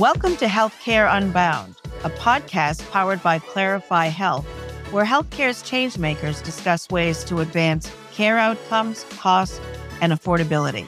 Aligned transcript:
Welcome 0.00 0.38
to 0.38 0.46
Healthcare 0.46 1.14
Unbound, 1.14 1.74
a 2.04 2.08
podcast 2.08 2.90
powered 2.90 3.22
by 3.22 3.38
Clarify 3.38 4.06
Health, 4.06 4.46
where 4.92 5.04
healthcare's 5.04 5.62
changemakers 5.62 6.42
discuss 6.42 6.88
ways 6.88 7.22
to 7.24 7.40
advance 7.40 7.92
care 8.10 8.38
outcomes, 8.38 9.04
cost, 9.18 9.60
and 10.00 10.10
affordability. 10.10 10.86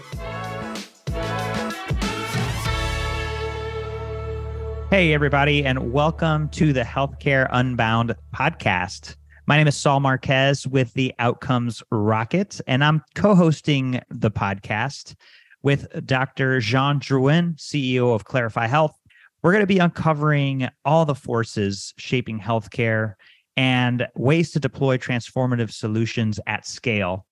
Hey, 4.88 5.12
everybody, 5.12 5.62
and 5.62 5.92
welcome 5.92 6.48
to 6.48 6.72
the 6.72 6.80
Healthcare 6.80 7.48
Unbound 7.52 8.14
podcast. 8.34 9.16
My 9.44 9.58
name 9.58 9.68
is 9.68 9.76
Saul 9.76 10.00
Marquez 10.00 10.66
with 10.66 10.94
the 10.94 11.12
Outcomes 11.18 11.82
Rocket, 11.90 12.62
and 12.66 12.82
I'm 12.82 13.04
co 13.14 13.34
hosting 13.34 14.00
the 14.08 14.30
podcast 14.30 15.16
with 15.62 16.06
Dr. 16.06 16.60
Jean 16.60 16.98
Drouin, 16.98 17.56
CEO 17.56 18.14
of 18.14 18.24
Clarify 18.24 18.66
Health. 18.66 18.98
We're 19.42 19.50
going 19.50 19.62
to 19.62 19.66
be 19.66 19.78
uncovering 19.78 20.68
all 20.84 21.04
the 21.04 21.16
forces 21.16 21.92
shaping 21.96 22.38
healthcare 22.38 23.14
and 23.56 24.06
ways 24.14 24.52
to 24.52 24.60
deploy 24.60 24.98
transformative 24.98 25.72
solutions 25.72 26.38
at 26.46 26.64
scale. 26.64 27.26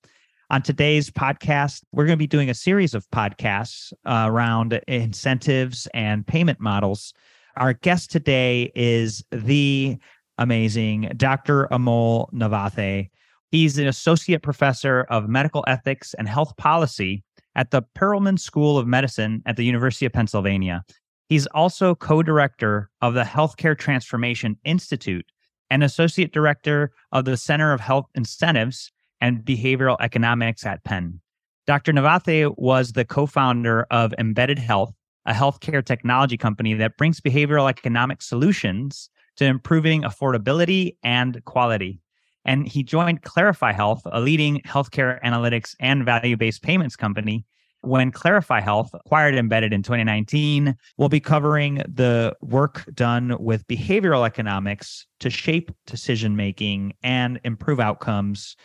On 0.49 0.61
today's 0.61 1.09
podcast, 1.09 1.83
we're 1.93 2.05
going 2.05 2.17
to 2.17 2.21
be 2.21 2.27
doing 2.27 2.49
a 2.49 2.53
series 2.53 2.93
of 2.93 3.09
podcasts 3.11 3.93
uh, 4.05 4.25
around 4.27 4.81
incentives 4.89 5.87
and 5.93 6.27
payment 6.27 6.59
models. 6.59 7.13
Our 7.55 7.71
guest 7.71 8.11
today 8.11 8.73
is 8.75 9.23
the 9.31 9.97
amazing 10.37 11.13
Dr. 11.15 11.69
Amol 11.71 12.29
Navathe. 12.33 13.09
He's 13.51 13.77
an 13.77 13.87
associate 13.87 14.43
professor 14.43 15.03
of 15.09 15.29
medical 15.29 15.63
ethics 15.65 16.13
and 16.15 16.27
health 16.27 16.57
policy 16.57 17.23
at 17.55 17.71
the 17.71 17.83
Perelman 17.97 18.37
School 18.37 18.77
of 18.77 18.85
Medicine 18.85 19.41
at 19.45 19.55
the 19.55 19.63
University 19.63 20.05
of 20.05 20.11
Pennsylvania. 20.11 20.83
He's 21.31 21.47
also 21.47 21.95
co 21.95 22.21
director 22.21 22.89
of 23.01 23.13
the 23.13 23.23
Healthcare 23.23 23.77
Transformation 23.77 24.57
Institute 24.65 25.25
and 25.69 25.81
associate 25.81 26.33
director 26.33 26.91
of 27.13 27.23
the 27.23 27.37
Center 27.37 27.71
of 27.71 27.79
Health 27.79 28.07
Incentives 28.15 28.91
and 29.21 29.45
Behavioral 29.45 29.95
Economics 30.01 30.65
at 30.65 30.83
Penn. 30.83 31.21
Dr. 31.65 31.93
Navathe 31.93 32.53
was 32.57 32.91
the 32.91 33.05
co 33.05 33.25
founder 33.25 33.87
of 33.91 34.13
Embedded 34.19 34.59
Health, 34.59 34.93
a 35.25 35.31
healthcare 35.31 35.85
technology 35.85 36.35
company 36.35 36.73
that 36.73 36.97
brings 36.97 37.21
behavioral 37.21 37.69
economic 37.69 38.21
solutions 38.21 39.09
to 39.37 39.45
improving 39.45 40.01
affordability 40.01 40.97
and 41.01 41.41
quality 41.45 42.01
and 42.43 42.67
he 42.67 42.83
joined 42.83 43.21
Clarify 43.21 43.71
Health, 43.71 44.01
a 44.05 44.19
leading 44.19 44.61
healthcare 44.61 45.21
analytics 45.23 45.75
and 45.79 46.03
value 46.03 46.35
based 46.35 46.61
payments 46.63 46.95
company. 46.95 47.45
When 47.81 48.11
Clarify 48.11 48.61
Health 48.61 48.93
acquired 48.93 49.35
Embedded 49.35 49.73
in 49.73 49.81
2019, 49.81 50.75
we'll 50.97 51.09
be 51.09 51.19
covering 51.19 51.75
the 51.87 52.35
work 52.41 52.85
done 52.93 53.35
with 53.39 53.67
behavioral 53.67 54.25
economics 54.25 55.07
to 55.19 55.29
shape 55.31 55.71
decision 55.87 56.35
making 56.35 56.93
and 57.01 57.39
improve 57.43 57.79
outcomes, 57.79 58.55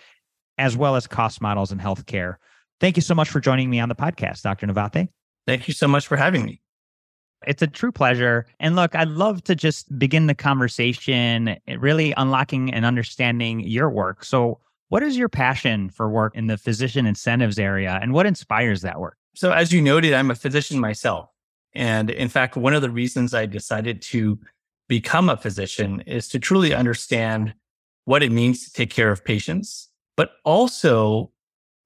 as 0.58 0.76
well 0.76 0.96
as 0.96 1.06
cost 1.06 1.40
models 1.40 1.72
in 1.72 1.78
healthcare. 1.78 2.36
Thank 2.78 2.96
you 2.96 3.02
so 3.02 3.14
much 3.14 3.30
for 3.30 3.40
joining 3.40 3.70
me 3.70 3.80
on 3.80 3.88
the 3.88 3.94
podcast, 3.94 4.42
Dr. 4.42 4.66
Navathe. 4.66 5.08
Thank 5.46 5.66
you 5.66 5.72
so 5.72 5.88
much 5.88 6.06
for 6.06 6.16
having 6.16 6.44
me. 6.44 6.60
It's 7.46 7.62
a 7.62 7.66
true 7.66 7.92
pleasure. 7.92 8.46
And 8.60 8.76
look, 8.76 8.94
I'd 8.94 9.08
love 9.08 9.42
to 9.44 9.54
just 9.54 9.98
begin 9.98 10.26
the 10.26 10.34
conversation 10.34 11.56
really 11.78 12.12
unlocking 12.16 12.72
and 12.72 12.84
understanding 12.84 13.60
your 13.60 13.88
work. 13.88 14.24
So, 14.24 14.60
what 14.88 15.02
is 15.02 15.16
your 15.16 15.28
passion 15.28 15.90
for 15.90 16.08
work 16.08 16.36
in 16.36 16.46
the 16.46 16.56
physician 16.56 17.06
incentives 17.06 17.58
area 17.58 17.98
and 18.00 18.12
what 18.12 18.26
inspires 18.26 18.82
that 18.82 19.00
work? 19.00 19.16
So, 19.34 19.52
as 19.52 19.72
you 19.72 19.82
noted, 19.82 20.14
I'm 20.14 20.30
a 20.30 20.34
physician 20.34 20.78
myself. 20.80 21.28
And 21.74 22.10
in 22.10 22.28
fact, 22.28 22.56
one 22.56 22.72
of 22.72 22.82
the 22.82 22.90
reasons 22.90 23.34
I 23.34 23.46
decided 23.46 24.00
to 24.02 24.38
become 24.88 25.28
a 25.28 25.36
physician 25.36 26.00
is 26.06 26.28
to 26.28 26.38
truly 26.38 26.72
understand 26.72 27.54
what 28.04 28.22
it 28.22 28.32
means 28.32 28.64
to 28.64 28.72
take 28.72 28.90
care 28.90 29.10
of 29.10 29.24
patients, 29.24 29.90
but 30.16 30.32
also 30.44 31.32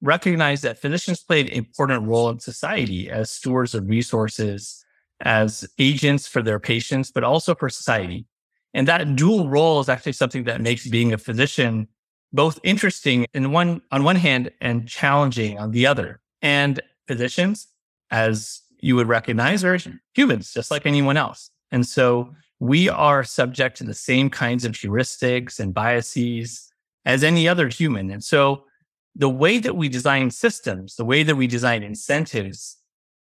recognize 0.01 0.61
that 0.61 0.77
physicians 0.77 1.21
play 1.21 1.41
an 1.41 1.47
important 1.49 2.07
role 2.07 2.29
in 2.29 2.39
society 2.39 3.09
as 3.09 3.31
stewards 3.31 3.75
of 3.75 3.87
resources 3.87 4.83
as 5.21 5.67
agents 5.77 6.27
for 6.27 6.41
their 6.41 6.59
patients, 6.59 7.11
but 7.11 7.23
also 7.23 7.53
for 7.53 7.69
society. 7.69 8.25
And 8.73 8.87
that 8.87 9.15
dual 9.15 9.49
role 9.49 9.79
is 9.79 9.89
actually 9.89 10.13
something 10.13 10.45
that 10.45 10.61
makes 10.61 10.87
being 10.87 11.13
a 11.13 11.17
physician 11.17 11.87
both 12.33 12.59
interesting 12.63 13.25
in 13.33 13.51
one, 13.51 13.81
on 13.91 14.03
one 14.03 14.15
hand 14.15 14.51
and 14.61 14.87
challenging 14.87 15.59
on 15.59 15.71
the 15.71 15.85
other. 15.85 16.21
And 16.41 16.81
physicians, 17.07 17.67
as 18.09 18.61
you 18.79 18.95
would 18.95 19.07
recognize, 19.07 19.63
are 19.63 19.77
humans, 20.13 20.53
just 20.53 20.71
like 20.71 20.85
anyone 20.85 21.17
else. 21.17 21.51
And 21.71 21.85
so 21.85 22.33
we 22.59 22.89
are 22.89 23.23
subject 23.23 23.77
to 23.77 23.83
the 23.83 23.93
same 23.93 24.29
kinds 24.29 24.65
of 24.65 24.73
heuristics 24.73 25.59
and 25.59 25.73
biases 25.73 26.71
as 27.05 27.23
any 27.23 27.47
other 27.47 27.67
human. 27.67 28.11
And 28.11 28.23
so 28.23 28.65
the 29.15 29.29
way 29.29 29.57
that 29.59 29.75
we 29.75 29.89
design 29.89 30.31
systems, 30.31 30.95
the 30.95 31.05
way 31.05 31.23
that 31.23 31.35
we 31.35 31.47
design 31.47 31.83
incentives 31.83 32.77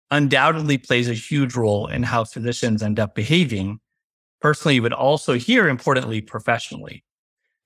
undoubtedly 0.09 0.77
plays 0.77 1.09
a 1.09 1.13
huge 1.13 1.55
role 1.55 1.87
in 1.87 2.03
how 2.03 2.23
physicians 2.23 2.81
end 2.81 2.99
up 2.99 3.13
behaving 3.15 3.79
personally, 4.41 4.79
but 4.79 4.93
also 4.93 5.33
here, 5.33 5.67
importantly, 5.67 6.21
professionally. 6.21 7.03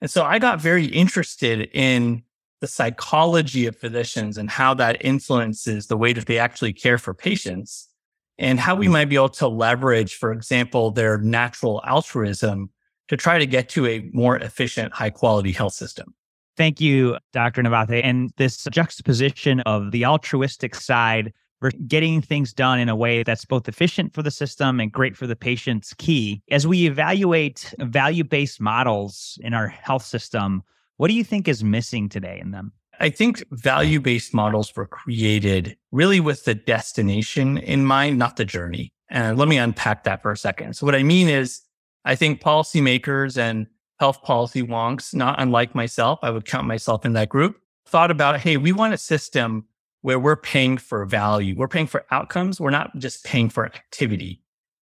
And 0.02 0.10
so 0.10 0.24
I 0.24 0.40
got 0.40 0.60
very 0.60 0.86
interested 0.86 1.70
in 1.74 2.24
the 2.60 2.68
psychology 2.68 3.66
of 3.66 3.76
physicians 3.76 4.38
and 4.38 4.50
how 4.50 4.74
that 4.76 5.04
influences 5.04 5.88
the 5.88 5.98
way 5.98 6.14
that 6.14 6.26
they 6.26 6.38
actually 6.38 6.74
care 6.74 6.98
for 6.98 7.14
patients 7.14 7.90
and 8.38 8.60
how 8.60 8.76
we 8.76 8.86
mm-hmm. 8.86 8.94
might 8.94 9.06
be 9.06 9.16
able 9.16 9.30
to 9.30 9.48
leverage, 9.48 10.16
for 10.16 10.32
example, 10.32 10.92
their 10.92 11.18
natural 11.20 11.82
altruism 11.86 12.70
to 13.08 13.18
try 13.18 13.38
to 13.38 13.46
get 13.46 13.70
to 13.70 13.86
a 13.88 14.10
more 14.14 14.38
efficient, 14.38 14.94
high 14.94 15.10
quality 15.10 15.52
health 15.52 15.74
system. 15.74 16.14
Thank 16.58 16.82
you, 16.82 17.18
Dr. 17.34 17.64
Navathe. 17.64 18.02
And 18.04 18.32
this 18.38 18.64
juxtaposition 18.72 19.62
of 19.62 19.92
the 19.92 20.06
altruistic 20.06 20.76
side 20.76 21.34
we're 21.62 21.72
getting 21.88 22.22
things 22.22 22.54
done 22.54 22.80
in 22.80 22.90
a 22.90 22.96
way 22.96 23.24
that's 23.24 23.46
both 23.46 23.68
efficient 23.68 24.14
for 24.14 24.24
the 24.24 24.32
system 24.32 24.80
and 24.80 24.92
great 24.92 25.16
for 25.16 25.28
the 25.28 25.36
patient's 25.36 25.94
key. 25.94 26.42
As 26.50 26.66
we 26.66 26.88
evaluate 26.88 27.74
value 27.80 28.24
based 28.24 28.60
models 28.60 29.38
in 29.42 29.54
our 29.54 29.68
health 29.68 30.04
system, 30.04 30.64
what 30.98 31.08
do 31.08 31.14
you 31.14 31.24
think 31.24 31.48
is 31.48 31.64
missing 31.64 32.10
today 32.10 32.40
in 32.42 32.52
them? 32.52 32.72
I 33.00 33.10
think 33.10 33.44
value 33.52 34.00
based 34.00 34.34
models 34.34 34.76
were 34.76 34.86
created 34.86 35.76
really 35.92 36.20
with 36.20 36.46
the 36.46 36.54
destination 36.54 37.58
in 37.58 37.86
mind, 37.86 38.20
not 38.20 38.36
the 38.36 38.46
journey. 38.46 38.92
And 39.10 39.38
let 39.38 39.48
me 39.48 39.58
unpack 39.58 40.04
that 40.04 40.22
for 40.22 40.32
a 40.32 40.38
second. 40.38 40.76
So, 40.76 40.86
what 40.86 40.96
I 40.96 41.04
mean 41.04 41.28
is, 41.28 41.62
I 42.06 42.16
think 42.16 42.42
policymakers 42.42 43.38
and 43.38 43.68
health 44.00 44.22
policy 44.24 44.64
wonks, 44.64 45.14
not 45.14 45.40
unlike 45.40 45.76
myself, 45.76 46.20
I 46.22 46.30
would 46.30 46.46
count 46.46 46.66
myself 46.66 47.06
in 47.06 47.14
that 47.14 47.30
group, 47.30 47.58
thought 47.86 48.10
about, 48.10 48.40
hey, 48.40 48.58
we 48.58 48.72
want 48.72 48.94
a 48.94 48.98
system 48.98 49.66
where 50.02 50.20
we're 50.20 50.36
paying 50.36 50.78
for 50.78 51.06
value. 51.06 51.56
We're 51.56 51.68
paying 51.68 51.88
for 51.88 52.06
outcomes. 52.12 52.60
We're 52.60 52.72
not 52.72 52.98
just 52.98 53.24
paying 53.24 53.50
for 53.50 53.66
activity. 53.66 54.42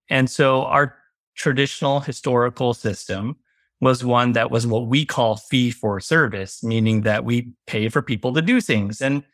And 0.09 0.31
so 0.31 0.65
our 0.65 0.97
traditional 1.35 2.01
historical 2.01 2.75
system 2.75 3.37
was 3.81 4.05
one 4.05 4.33
that 4.33 4.51
was 4.51 4.67
what 4.67 4.87
we 4.87 5.05
call 5.05 5.37
fee 5.37 5.71
for 5.71 5.99
service, 5.99 6.63
meaning 6.63 7.01
that 7.01 7.25
we 7.25 7.53
pay 7.67 7.89
for 7.89 8.01
people 8.01 8.33
to 8.33 8.43
do 8.43 8.61
things. 8.61 9.01
And 9.01 9.25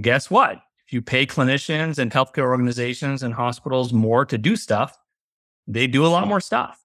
guess 0.00 0.30
what? 0.30 0.62
If 0.86 0.94
you 0.94 1.02
pay 1.02 1.26
clinicians 1.26 1.98
and 1.98 2.10
healthcare 2.10 2.46
organizations 2.46 3.22
and 3.22 3.34
hospitals 3.34 3.92
more 3.92 4.24
to 4.24 4.38
do 4.38 4.56
stuff, 4.56 4.96
they 5.66 5.86
do 5.86 6.06
a 6.06 6.08
lot 6.08 6.26
more 6.26 6.40
stuff. 6.40 6.82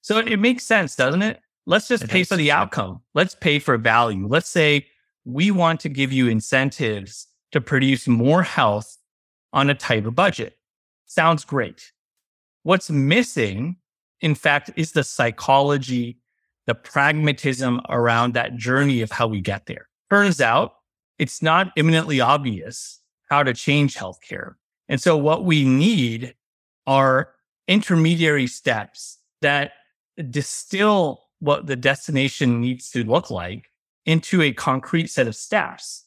So 0.00 0.18
it, 0.18 0.38
makes 0.38 0.64
sense, 0.64 0.96
doesn't 0.96 1.22
it? 1.22 1.40
Let's 1.66 1.88
just 1.88 2.04
it 2.04 2.10
pay 2.10 2.24
for 2.24 2.36
the 2.36 2.50
outcome. 2.50 3.00
Let's 3.14 3.34
pay 3.34 3.58
for 3.58 3.76
value. 3.78 4.26
Let's 4.26 4.48
say 4.48 4.86
we 5.24 5.50
want 5.50 5.80
to 5.80 5.88
give 5.88 6.12
you 6.12 6.28
incentives 6.28 7.26
to 7.54 7.60
produce 7.60 8.08
more 8.08 8.42
health 8.42 8.98
on 9.52 9.70
a 9.70 9.74
tighter 9.76 10.10
budget. 10.10 10.58
Sounds 11.06 11.44
great. 11.44 11.92
What's 12.64 12.90
missing, 12.90 13.76
in 14.20 14.34
fact, 14.34 14.72
is 14.74 14.90
the 14.90 15.04
psychology, 15.04 16.18
the 16.66 16.74
pragmatism 16.74 17.80
around 17.88 18.34
that 18.34 18.56
journey 18.56 19.02
of 19.02 19.12
how 19.12 19.28
we 19.28 19.40
get 19.40 19.66
there. 19.66 19.86
Turns 20.10 20.40
out 20.40 20.72
it's 21.20 21.42
not 21.42 21.70
imminently 21.76 22.20
obvious 22.20 23.00
how 23.30 23.44
to 23.44 23.54
change 23.54 23.94
healthcare. 23.94 24.54
And 24.88 25.00
so 25.00 25.16
what 25.16 25.44
we 25.44 25.64
need 25.64 26.34
are 26.88 27.34
intermediary 27.68 28.48
steps 28.48 29.18
that 29.42 29.74
distill 30.28 31.22
what 31.38 31.68
the 31.68 31.76
destination 31.76 32.60
needs 32.60 32.90
to 32.90 33.04
look 33.04 33.30
like 33.30 33.70
into 34.06 34.42
a 34.42 34.52
concrete 34.52 35.06
set 35.06 35.28
of 35.28 35.36
steps 35.36 36.03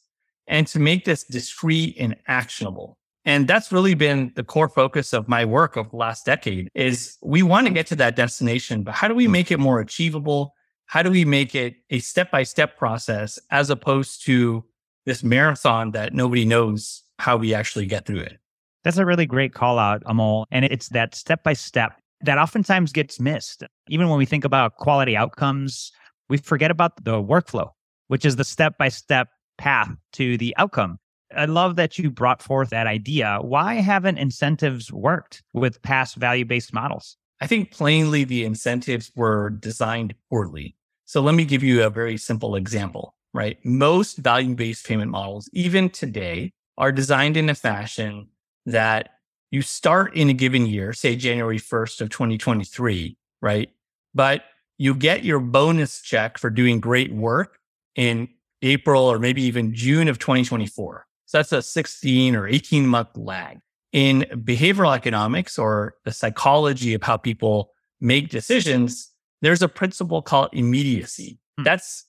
and 0.48 0.66
to 0.66 0.80
make 0.80 1.04
this 1.04 1.22
discrete 1.24 1.96
and 1.98 2.16
actionable. 2.26 2.98
And 3.24 3.46
that's 3.46 3.70
really 3.70 3.94
been 3.94 4.32
the 4.34 4.42
core 4.42 4.68
focus 4.68 5.12
of 5.12 5.28
my 5.28 5.44
work 5.44 5.76
over 5.76 5.90
the 5.90 5.96
last 5.96 6.24
decade 6.24 6.68
is 6.74 7.16
we 7.22 7.42
want 7.42 7.66
to 7.66 7.72
get 7.72 7.86
to 7.88 7.96
that 7.96 8.16
destination, 8.16 8.82
but 8.82 8.94
how 8.94 9.06
do 9.06 9.14
we 9.14 9.28
make 9.28 9.50
it 9.50 9.58
more 9.58 9.80
achievable? 9.80 10.54
How 10.86 11.02
do 11.02 11.10
we 11.10 11.26
make 11.26 11.54
it 11.54 11.76
a 11.90 11.98
step-by-step 11.98 12.78
process 12.78 13.38
as 13.50 13.68
opposed 13.68 14.24
to 14.24 14.64
this 15.04 15.22
marathon 15.22 15.90
that 15.90 16.14
nobody 16.14 16.46
knows 16.46 17.02
how 17.18 17.36
we 17.36 17.52
actually 17.52 17.84
get 17.84 18.06
through 18.06 18.20
it? 18.20 18.38
That's 18.84 18.96
a 18.96 19.04
really 19.04 19.26
great 19.26 19.52
call 19.52 19.78
out, 19.78 20.02
Amol. 20.04 20.46
And 20.50 20.64
it's 20.64 20.88
that 20.90 21.14
step 21.14 21.42
by 21.42 21.52
step 21.52 21.92
that 22.22 22.38
oftentimes 22.38 22.92
gets 22.92 23.20
missed. 23.20 23.62
Even 23.88 24.08
when 24.08 24.18
we 24.18 24.24
think 24.24 24.44
about 24.44 24.76
quality 24.76 25.16
outcomes, 25.16 25.92
we 26.30 26.38
forget 26.38 26.70
about 26.70 27.04
the 27.04 27.22
workflow, 27.22 27.70
which 28.06 28.24
is 28.24 28.36
the 28.36 28.44
step 28.44 28.78
by 28.78 28.88
step 28.88 29.28
path 29.58 29.90
to 30.14 30.38
the 30.38 30.54
outcome. 30.56 30.98
I 31.36 31.44
love 31.44 31.76
that 31.76 31.98
you 31.98 32.10
brought 32.10 32.42
forth 32.42 32.70
that 32.70 32.86
idea. 32.86 33.38
Why 33.42 33.74
haven't 33.74 34.18
incentives 34.18 34.90
worked 34.92 35.42
with 35.52 35.82
past 35.82 36.16
value 36.16 36.44
based 36.44 36.72
models? 36.72 37.16
I 37.40 37.46
think 37.46 37.70
plainly 37.70 38.24
the 38.24 38.44
incentives 38.44 39.12
were 39.14 39.50
designed 39.50 40.14
poorly. 40.30 40.74
So 41.04 41.20
let 41.20 41.34
me 41.34 41.44
give 41.44 41.62
you 41.62 41.82
a 41.82 41.90
very 41.90 42.16
simple 42.16 42.56
example, 42.56 43.14
right? 43.34 43.58
Most 43.64 44.18
value 44.18 44.54
based 44.54 44.86
payment 44.86 45.10
models, 45.10 45.48
even 45.52 45.90
today, 45.90 46.52
are 46.76 46.92
designed 46.92 47.36
in 47.36 47.50
a 47.50 47.54
fashion 47.54 48.28
that 48.66 49.10
you 49.50 49.62
start 49.62 50.14
in 50.14 50.28
a 50.28 50.34
given 50.34 50.66
year, 50.66 50.92
say 50.92 51.16
January 51.16 51.58
1st 51.58 52.00
of 52.02 52.10
2023, 52.10 53.16
right? 53.40 53.70
But 54.14 54.44
you 54.76 54.94
get 54.94 55.24
your 55.24 55.40
bonus 55.40 56.00
check 56.02 56.38
for 56.38 56.50
doing 56.50 56.80
great 56.80 57.12
work 57.12 57.58
in 57.96 58.28
April 58.62 59.02
or 59.02 59.18
maybe 59.18 59.42
even 59.42 59.74
June 59.74 60.08
of 60.08 60.18
2024. 60.18 61.06
So 61.26 61.38
that's 61.38 61.52
a 61.52 61.62
16 61.62 62.34
or 62.34 62.46
18 62.46 62.86
month 62.86 63.16
lag. 63.16 63.58
In 63.92 64.26
behavioral 64.32 64.94
economics 64.94 65.58
or 65.58 65.94
the 66.04 66.12
psychology 66.12 66.94
of 66.94 67.02
how 67.02 67.16
people 67.16 67.70
make 68.00 68.28
decisions, 68.28 69.10
there's 69.40 69.62
a 69.62 69.68
principle 69.68 70.22
called 70.22 70.50
immediacy. 70.52 71.38
Hmm. 71.56 71.64
That's 71.64 72.04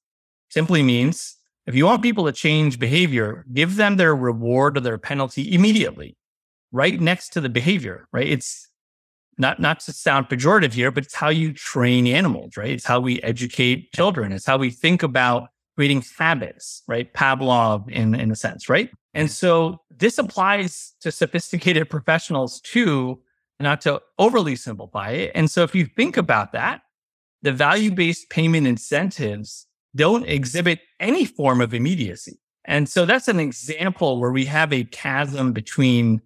simply 0.50 0.84
means 0.84 1.36
if 1.66 1.76
you 1.76 1.86
want 1.86 2.02
people 2.02 2.26
to 2.26 2.32
change 2.32 2.80
behavior, 2.80 3.46
give 3.54 3.76
them 3.76 3.98
their 3.98 4.16
reward 4.16 4.78
or 4.78 4.80
their 4.80 4.98
penalty 4.98 5.54
immediately, 5.54 6.18
right 6.72 7.00
next 7.00 7.30
to 7.34 7.42
the 7.42 7.50
behavior, 7.50 8.08
right? 8.12 8.28
It's 8.28 8.68
not, 9.38 9.60
not 9.60 9.80
to 9.82 9.94
sound 9.94 10.30
pejorative 10.30 10.74
here, 10.74 10.90
but 10.90 11.06
it's 11.06 11.14
how 11.14 11.30
you 11.30 11.54
train 11.54 12.08
animals, 12.08 12.58
right? 12.58 12.72
It's 12.72 12.86
how 12.86 13.00
we 13.00 13.22
educate 13.22 13.94
children. 13.94 14.32
It's 14.32 14.46
how 14.48 14.58
we 14.58 14.72
think 14.72 15.04
about 15.04 15.50
creating 15.80 16.04
habits, 16.18 16.84
right? 16.90 17.14
Pavlov 17.14 17.90
in, 17.90 18.14
in 18.14 18.30
a 18.32 18.36
sense, 18.36 18.68
right? 18.68 18.92
And 19.14 19.32
so 19.32 19.80
this 19.90 20.18
applies 20.18 20.94
to 21.00 21.10
sophisticated 21.10 21.90
professionals 21.96 22.60
too, 22.60 23.22
not 23.62 23.80
to 23.82 24.02
overly 24.18 24.58
simplify 24.58 25.12
it. 25.12 25.32
And 25.34 25.50
so 25.50 25.64
if 25.64 25.74
you 25.74 25.86
think 25.86 26.18
about 26.18 26.52
that, 26.52 26.82
the 27.44 27.54
value 27.54 27.92
based 27.92 28.30
payment 28.30 28.68
incentives 28.68 29.68
don't 29.96 30.28
exhibit 30.28 30.82
any 31.00 31.24
form 31.24 31.62
of 31.62 31.74
immediacy. 31.74 32.42
And 32.66 32.90
so 32.90 33.06
that's 33.06 33.30
an 33.30 33.40
example 33.40 34.20
where 34.20 34.32
we 34.32 34.44
have 34.48 34.74
a 34.74 34.84
chasm 34.84 35.54
between 35.54 36.20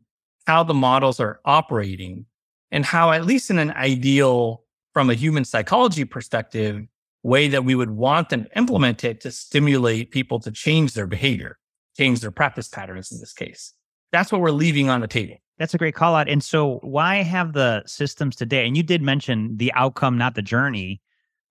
how 0.47 0.63
the 0.63 0.73
models 0.73 1.19
are 1.19 1.41
operating 1.45 2.25
and 2.71 2.83
how, 2.83 3.11
at 3.11 3.23
least 3.23 3.51
in 3.51 3.59
an 3.59 3.69
ideal, 3.69 4.63
from 4.93 5.11
a 5.11 5.13
human 5.13 5.45
psychology 5.45 6.05
perspective, 6.05 6.87
way 7.23 7.47
that 7.47 7.65
we 7.65 7.73
would 7.73 7.91
want 7.91 8.29
them 8.29 8.45
implemented 8.55 9.21
to 9.21 9.31
stimulate 9.31 10.11
people 10.11 10.39
to 10.39 10.51
change 10.51 10.93
their 10.93 11.07
behavior 11.07 11.57
change 11.97 12.21
their 12.21 12.31
practice 12.31 12.67
patterns 12.67 13.11
in 13.11 13.19
this 13.19 13.33
case. 13.33 13.73
That's 14.11 14.31
what 14.31 14.41
we're 14.41 14.51
leaving 14.51 14.89
on 14.89 15.01
the 15.01 15.07
table. 15.07 15.37
That's 15.57 15.73
a 15.73 15.77
great 15.77 15.95
call 15.95 16.15
out. 16.15 16.27
And 16.27 16.43
so, 16.43 16.79
why 16.81 17.17
have 17.17 17.53
the 17.53 17.83
systems 17.85 18.35
today? 18.35 18.65
And 18.65 18.75
you 18.75 18.83
did 18.83 19.01
mention 19.01 19.57
the 19.57 19.71
outcome, 19.73 20.17
not 20.17 20.35
the 20.35 20.41
journey. 20.41 21.01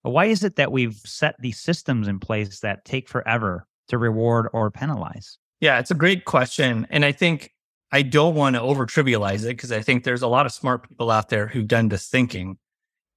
But 0.03 0.11
why 0.11 0.27
is 0.27 0.43
it 0.43 0.57
that 0.57 0.73
we've 0.73 0.97
set 1.05 1.37
these 1.39 1.61
systems 1.61 2.09
in 2.09 2.19
place 2.19 2.61
that 2.61 2.85
take 2.85 3.09
forever 3.09 3.67
to 3.89 3.99
reward 3.99 4.49
or 4.53 4.71
penalize? 4.71 5.39
Yeah, 5.61 5.79
it's 5.79 5.93
a 5.93 5.95
great 5.97 6.25
question. 6.25 6.89
And 6.91 7.05
I 7.05 7.13
think 7.13 7.53
I 7.93 8.03
don't 8.03 8.35
want 8.35 8.57
to 8.57 8.63
over 8.63 8.85
trivialize 8.85 9.45
it 9.45 9.49
because 9.49 9.71
I 9.71 9.81
think 9.81 10.03
there's 10.03 10.23
a 10.23 10.29
lot 10.29 10.45
of 10.45 10.53
smart 10.53 10.89
people 10.89 11.11
out 11.11 11.29
there 11.29 11.47
who've 11.47 11.69
done 11.69 11.89
this 11.89 12.09
thinking. 12.09 12.59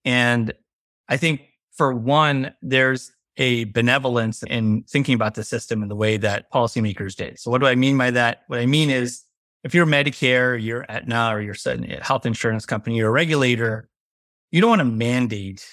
And 0.03 0.53
I 1.09 1.17
think 1.17 1.41
for 1.75 1.93
one, 1.93 2.53
there's 2.61 3.11
a 3.37 3.65
benevolence 3.65 4.43
in 4.43 4.83
thinking 4.83 5.13
about 5.13 5.35
the 5.35 5.43
system 5.43 5.83
in 5.83 5.89
the 5.89 5.95
way 5.95 6.17
that 6.17 6.51
policymakers 6.51 7.15
did. 7.15 7.37
So 7.37 7.51
what 7.51 7.59
do 7.59 7.67
I 7.67 7.75
mean 7.75 7.97
by 7.97 8.11
that? 8.11 8.43
What 8.47 8.59
I 8.59 8.65
mean 8.65 8.89
is 8.89 9.23
if 9.63 9.73
you're 9.73 9.85
Medicare, 9.85 10.61
you're 10.61 10.85
Aetna, 10.89 11.33
or 11.33 11.41
you're 11.41 11.55
a 11.65 12.03
health 12.03 12.25
insurance 12.25 12.65
company, 12.65 12.97
you're 12.97 13.09
a 13.09 13.11
regulator, 13.11 13.89
you 14.51 14.61
don't 14.61 14.69
want 14.69 14.79
to 14.79 14.85
mandate 14.85 15.67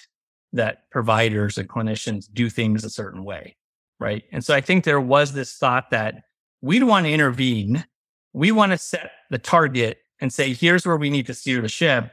that 0.52 0.90
providers 0.90 1.56
and 1.56 1.68
clinicians 1.68 2.26
do 2.32 2.50
things 2.50 2.84
a 2.84 2.90
certain 2.90 3.22
way, 3.22 3.56
right? 4.00 4.24
And 4.32 4.44
so 4.44 4.54
I 4.54 4.60
think 4.60 4.84
there 4.84 5.00
was 5.00 5.32
this 5.32 5.56
thought 5.56 5.90
that 5.90 6.24
we 6.62 6.78
don't 6.78 6.88
want 6.88 7.06
to 7.06 7.12
intervene. 7.12 7.84
We 8.32 8.50
want 8.50 8.72
to 8.72 8.78
set 8.78 9.10
the 9.30 9.38
target 9.38 9.98
and 10.20 10.32
say, 10.32 10.52
here's 10.52 10.86
where 10.86 10.96
we 10.96 11.10
need 11.10 11.26
to 11.26 11.34
steer 11.34 11.60
the 11.60 11.68
ship. 11.68 12.12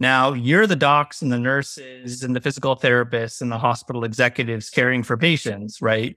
Now 0.00 0.32
you're 0.32 0.66
the 0.66 0.76
docs 0.76 1.22
and 1.22 1.32
the 1.32 1.38
nurses 1.38 2.22
and 2.22 2.34
the 2.34 2.40
physical 2.40 2.76
therapists 2.76 3.40
and 3.40 3.50
the 3.50 3.58
hospital 3.58 4.04
executives 4.04 4.70
caring 4.70 5.02
for 5.02 5.16
patients, 5.16 5.80
right? 5.80 6.16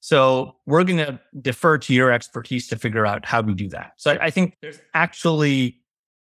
So 0.00 0.56
we're 0.66 0.82
going 0.82 0.98
to 0.98 1.20
defer 1.40 1.78
to 1.78 1.94
your 1.94 2.10
expertise 2.10 2.66
to 2.68 2.76
figure 2.76 3.06
out 3.06 3.24
how 3.24 3.40
we 3.40 3.54
do 3.54 3.68
that. 3.68 3.92
So 3.96 4.12
I, 4.12 4.26
I 4.26 4.30
think 4.30 4.56
there's 4.60 4.80
actually 4.94 5.80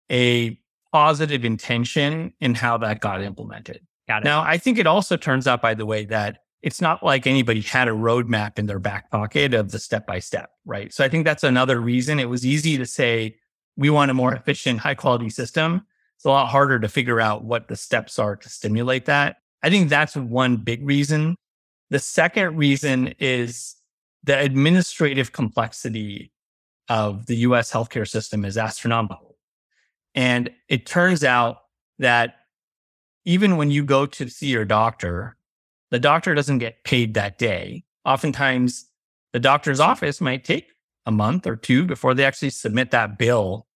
a 0.09 0.57
positive 0.93 1.43
intention 1.43 2.31
in 2.39 2.55
how 2.55 2.77
that 2.77 3.01
got 3.01 3.21
implemented. 3.21 3.81
Got 4.07 4.23
now, 4.23 4.41
I 4.43 4.57
think 4.57 4.77
it 4.77 4.87
also 4.87 5.17
turns 5.17 5.45
out, 5.45 5.61
by 5.61 5.73
the 5.73 5.85
way, 5.85 6.05
that 6.05 6.37
it's 6.61 6.79
not 6.79 7.03
like 7.03 7.27
anybody 7.27 7.59
had 7.59 7.89
a 7.89 7.91
roadmap 7.91 8.57
in 8.57 8.65
their 8.65 8.79
back 8.79 9.11
pocket 9.11 9.53
of 9.53 9.71
the 9.71 9.79
step 9.79 10.07
by 10.07 10.19
step, 10.19 10.51
right? 10.65 10.93
So 10.93 11.03
I 11.03 11.09
think 11.09 11.25
that's 11.25 11.43
another 11.43 11.81
reason 11.81 12.19
it 12.19 12.29
was 12.29 12.45
easy 12.45 12.77
to 12.77 12.85
say, 12.85 13.35
we 13.75 13.89
want 13.89 14.09
a 14.09 14.13
more 14.13 14.33
efficient, 14.33 14.79
high 14.79 14.95
quality 14.95 15.29
system 15.29 15.85
it's 16.15 16.25
a 16.25 16.29
lot 16.29 16.47
harder 16.47 16.79
to 16.79 16.87
figure 16.87 17.19
out 17.19 17.43
what 17.43 17.67
the 17.67 17.75
steps 17.75 18.17
are 18.19 18.35
to 18.35 18.49
stimulate 18.49 19.05
that. 19.05 19.37
I 19.63 19.69
think 19.69 19.89
that's 19.89 20.15
one 20.15 20.57
big 20.57 20.85
reason. 20.85 21.35
The 21.89 21.99
second 21.99 22.57
reason 22.57 23.13
is 23.19 23.75
the 24.23 24.39
administrative 24.39 25.31
complexity 25.31 26.31
of 26.89 27.25
the 27.25 27.37
US 27.37 27.71
healthcare 27.71 28.07
system 28.07 28.45
is 28.45 28.57
astronomical. 28.57 29.37
And 30.13 30.49
it 30.69 30.85
turns 30.85 31.23
out 31.23 31.57
that 31.99 32.35
even 33.25 33.57
when 33.57 33.71
you 33.71 33.83
go 33.83 34.05
to 34.05 34.29
see 34.29 34.47
your 34.47 34.65
doctor, 34.65 35.35
the 35.91 35.99
doctor 35.99 36.33
doesn't 36.33 36.59
get 36.59 36.83
paid 36.83 37.13
that 37.15 37.37
day. 37.37 37.83
Oftentimes, 38.05 38.85
the 39.33 39.39
doctor's 39.39 39.79
office 39.79 40.21
might 40.21 40.43
take 40.43 40.71
a 41.05 41.11
month 41.11 41.45
or 41.45 41.55
two 41.55 41.85
before 41.85 42.13
they 42.13 42.23
actually 42.23 42.49
submit 42.49 42.91
that 42.91 43.17
bill 43.17 43.67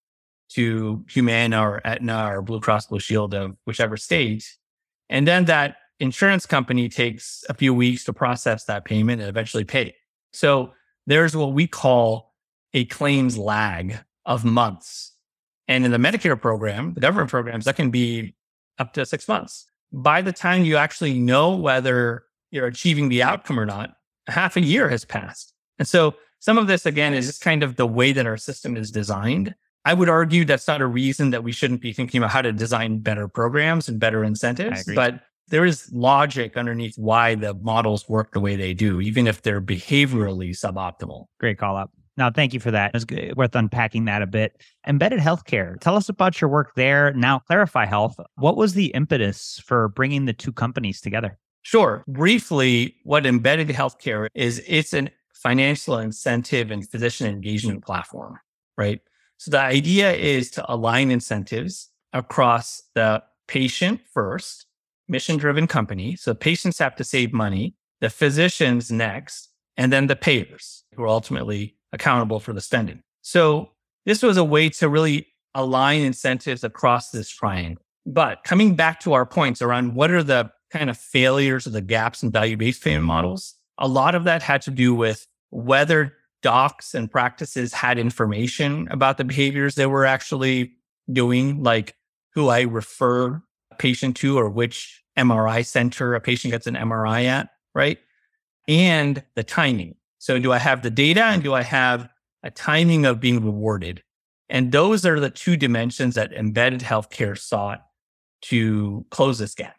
to 0.51 1.05
Humana 1.09 1.63
or 1.63 1.81
Aetna 1.85 2.33
or 2.33 2.43
Blue 2.43 2.61
Cross 2.61 2.87
Blue 2.87 3.01
Shield 3.01 3.35
of 3.35 3.57
whichever 3.65 3.97
state. 3.97 4.45
And 5.09 5.27
then 5.27 5.47
that 5.47 5.77
insurance 6.01 6.47
company 6.47 6.89
takes 6.89 7.45
a 7.49 7.55
few 7.55 7.75
weeks 7.75 8.05
to 8.05 8.13
process 8.13 8.65
that 8.65 8.85
payment 8.85 9.21
and 9.21 9.29
eventually 9.29 9.65
pay. 9.65 9.95
So 10.33 10.73
there's 11.07 11.37
what 11.37 11.53
we 11.53 11.67
call 11.67 12.35
a 12.75 12.85
claims 12.87 13.37
lag 13.37 13.99
of 14.27 14.45
months. 14.45 15.13
And 15.67 15.85
in 15.85 15.91
the 15.91 15.99
Medicare 15.99 16.41
program, 16.41 16.95
the 16.95 17.01
government 17.01 17.31
programs, 17.31 17.65
that 17.65 17.77
can 17.77 17.91
be 17.91 18.35
up 18.79 18.93
to 18.95 19.05
six 19.05 19.29
months. 19.29 19.67
By 19.93 20.23
the 20.23 20.33
time 20.33 20.65
you 20.65 20.77
actually 20.77 21.19
know 21.19 21.57
whether 21.57 22.25
you're 22.51 22.67
achieving 22.67 23.09
the 23.09 23.23
outcome 23.23 23.59
or 23.59 23.67
not, 23.67 23.95
half 24.27 24.57
a 24.57 24.61
year 24.61 24.89
has 24.89 25.05
passed. 25.05 25.55
And 25.79 25.89
so 25.89 26.15
some 26.41 26.59
of 26.59 26.67
this, 26.67 26.87
again, 26.87 27.15
is 27.15 27.27
just 27.27 27.43
kind 27.43 27.63
of 27.63 27.77
the 27.77 27.87
way 27.87 28.13
that 28.13 28.27
our 28.27 28.37
system 28.37 28.77
is 28.77 28.91
designed. 28.91 29.55
I 29.89 29.95
would 29.95 30.11
argue 30.11 30.45
that's 30.45 30.69
not 30.69 30.83
a 30.83 30.87
reason 30.87 31.31
that 31.31 31.43
we 31.43 31.51
shouldn't 31.51 31.81
be 31.81 31.95
thinking 31.95 32.19
about 32.19 32.31
how 32.31 32.43
to 32.43 32.53
design 32.53 32.99
better 32.99 33.27
programs 33.27 33.89
and 33.89 33.99
better 33.99 34.23
incentives, 34.23 34.85
but 34.95 35.23
there 35.49 35.65
is 35.65 35.91
logic 35.95 36.59
underneath 36.59 36.99
why 36.99 37.35
the 37.35 37.55
models 37.55 38.07
work 38.07 38.33
the 38.33 38.41
way 38.41 38.55
they 38.55 38.75
do, 38.75 39.01
even 39.01 39.27
if 39.27 39.41
they're 39.41 39.63
behaviorally 39.63 40.51
suboptimal. 40.51 41.25
Great 41.41 41.57
call 41.57 41.75
up. 41.75 41.91
Now, 42.19 42.31
thank 42.31 42.53
you 42.53 42.61
for 42.61 42.71
that. 42.71 42.91
It's 42.93 43.07
worth 43.35 43.57
unpacking 43.57 44.05
that 44.05 44.21
a 44.21 44.27
bit. 44.27 44.61
Embedded 44.87 45.21
healthcare. 45.21 45.81
Tell 45.81 45.97
us 45.97 46.11
about 46.11 46.39
your 46.39 46.51
work 46.51 46.75
there. 46.77 47.15
Now, 47.15 47.39
Clarify 47.39 47.87
Health. 47.87 48.21
What 48.35 48.59
was 48.59 48.75
the 48.75 48.89
impetus 48.89 49.63
for 49.65 49.89
bringing 49.89 50.27
the 50.27 50.35
two 50.35 50.53
companies 50.53 51.01
together? 51.01 51.39
Sure. 51.63 52.05
Briefly, 52.07 52.95
what 53.05 53.25
embedded 53.25 53.69
healthcare 53.69 54.29
is, 54.35 54.63
it's 54.67 54.93
a 54.93 55.09
financial 55.33 55.97
incentive 55.97 56.71
and 56.71 56.87
physician 56.87 57.27
engagement 57.27 57.87
platform, 57.87 58.39
right? 58.77 59.01
So 59.39 59.51
the 59.53 59.61
idea 59.61 60.13
is 60.13 60.51
to 60.53 60.73
align 60.73 61.11
incentives 61.11 61.89
across 62.13 62.83
the 62.95 63.23
patient 63.47 64.01
first, 64.13 64.67
mission 65.09 65.37
driven 65.37 65.67
company. 65.67 66.17
So 66.17 66.35
patients 66.35 66.79
have 66.79 66.97
to 66.97 67.05
save 67.05 67.33
money, 67.33 67.75
the 68.01 68.11
physicians 68.11 68.91
next, 68.91 69.49
and 69.77 69.93
then 69.93 70.09
the 70.09 70.17
payers 70.17 70.85
who 70.95 71.05
are 71.05 71.09
ultimately 71.09 71.77
accountable 71.93 72.41
for 72.41 72.53
the 72.53 72.61
spending. 72.61 73.01
So 73.23 73.71
this 74.07 74.23
was 74.23 74.37
a 74.37 74.45
way 74.45 74.69
to 74.71 74.89
really 74.89 75.29
align 75.55 76.03
incentives 76.03 76.65
across 76.65 77.11
this 77.11 77.31
triangle. 77.31 77.83
But 78.07 78.43
coming 78.45 78.75
back 78.75 79.01
to 79.01 79.13
our 79.13 79.27
points 79.27 79.63
around 79.63 79.95
what 79.95 80.11
are 80.11 80.23
the 80.23 80.51
kind 80.71 80.91
of 80.91 80.99
failures 80.99 81.67
or 81.67 81.71
the 81.71 81.81
gaps 81.81 82.23
in 82.23 82.31
value 82.31 82.57
based 82.57 82.83
payment 82.83 83.05
models, 83.05 83.55
a 83.79 83.89
lot 83.89 84.15
of 84.15 84.25
that 84.25 84.43
had 84.43 84.63
to 84.63 84.71
do 84.71 84.95
with 84.95 85.27
whether 85.51 86.15
docs 86.43 86.95
and 86.95 87.11
practices 87.11 87.73
had 87.73 87.99
information 87.99 88.89
about 88.91 89.19
the 89.19 89.25
behaviors 89.25 89.75
they 89.75 89.87
were 89.87 90.07
actually 90.07 90.73
doing, 91.13 91.63
like 91.63 91.97
who 92.35 92.49
I 92.49 92.63
refer 92.63 93.43
a 93.71 93.75
patient 93.77 94.17
to 94.19 94.39
or 94.39 94.49
which 94.49 95.03
MRI 95.19 95.67
center 95.67 96.15
a 96.15 96.21
patient 96.21 96.53
gets 96.53 96.67
an 96.67 96.75
MRI 96.75 97.25
at, 97.25 97.51
right? 97.75 97.99
And 98.69 99.23
the 99.35 99.43
timing. 99.43 99.97
So 100.19 100.39
do 100.39 100.53
I 100.53 100.59
have 100.59 100.83
the 100.83 100.91
data 100.91 101.25
and 101.25 101.43
do 101.43 101.55
I 101.55 101.63
have 101.63 102.09
a 102.43 102.51
timing 102.51 103.05
of 103.05 103.21
being 103.21 103.45
rewarded? 103.45 104.03
And 104.49 104.73
those 104.73 105.05
are 105.05 105.21
the 105.21 105.31
two 105.31 105.57
dimensions 105.57 106.15
that 106.15 106.33
embedded 106.33 106.81
healthcare 106.81 107.37
sought 107.39 107.83
to 108.43 109.05
close 109.11 109.39
this 109.39 109.55
gap. 109.55 109.77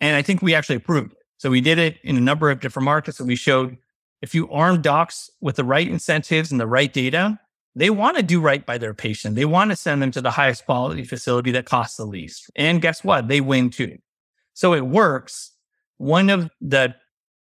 And 0.00 0.16
I 0.16 0.22
think 0.22 0.42
we 0.42 0.54
actually 0.54 0.78
proved 0.78 1.12
it. 1.12 1.18
So 1.38 1.50
we 1.50 1.60
did 1.60 1.78
it 1.78 1.98
in 2.02 2.16
a 2.16 2.20
number 2.20 2.50
of 2.50 2.60
different 2.60 2.84
markets 2.84 3.20
and 3.20 3.28
we 3.28 3.36
showed 3.36 3.76
if 4.22 4.34
you 4.34 4.50
arm 4.50 4.82
docs 4.82 5.30
with 5.40 5.56
the 5.56 5.64
right 5.64 5.88
incentives 5.88 6.50
and 6.50 6.60
the 6.60 6.66
right 6.66 6.92
data, 6.92 7.38
they 7.74 7.90
want 7.90 8.16
to 8.16 8.22
do 8.22 8.40
right 8.40 8.64
by 8.64 8.78
their 8.78 8.94
patient. 8.94 9.36
They 9.36 9.44
want 9.44 9.70
to 9.70 9.76
send 9.76 10.00
them 10.00 10.10
to 10.12 10.22
the 10.22 10.30
highest 10.30 10.64
quality 10.64 11.04
facility 11.04 11.50
that 11.52 11.66
costs 11.66 11.98
the 11.98 12.06
least. 12.06 12.50
And 12.56 12.80
guess 12.80 13.04
what? 13.04 13.28
They 13.28 13.42
win 13.42 13.70
too. 13.70 13.98
So 14.54 14.72
it 14.72 14.86
works. 14.86 15.52
One 15.98 16.30
of 16.30 16.50
the 16.60 16.94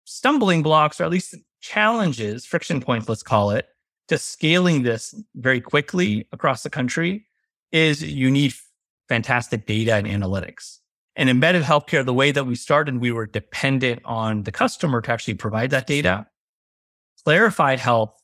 stumbling 0.05 0.63
blocks, 0.63 1.01
or 1.01 1.05
at 1.05 1.11
least 1.11 1.35
challenges, 1.61 2.47
friction 2.47 2.81
points, 2.81 3.09
let's 3.09 3.23
call 3.23 3.51
it, 3.51 3.67
to 4.09 4.19
scaling 4.19 4.83
this 4.83 5.15
very 5.35 5.61
quickly 5.61 6.27
across 6.33 6.63
the 6.63 6.71
country 6.71 7.27
is 7.73 8.03
you 8.03 8.31
need 8.31 8.55
fantastic 9.09 9.67
data 9.67 9.95
and 9.95 10.07
analytics. 10.07 10.79
And 11.17 11.29
embedded 11.29 11.63
healthcare, 11.63 12.05
the 12.05 12.15
way 12.15 12.33
that 12.33 12.45
we 12.45 12.55
started, 12.55 13.01
we 13.01 13.13
were 13.13 13.27
dependent 13.27 14.03
on 14.05 14.43
the 14.43 14.53
customer 14.53 15.01
to 15.03 15.13
actually 15.13 15.35
provide 15.35 15.71
that 15.71 15.87
data. 15.87 16.27
Clarify 17.25 17.77
Health 17.77 18.15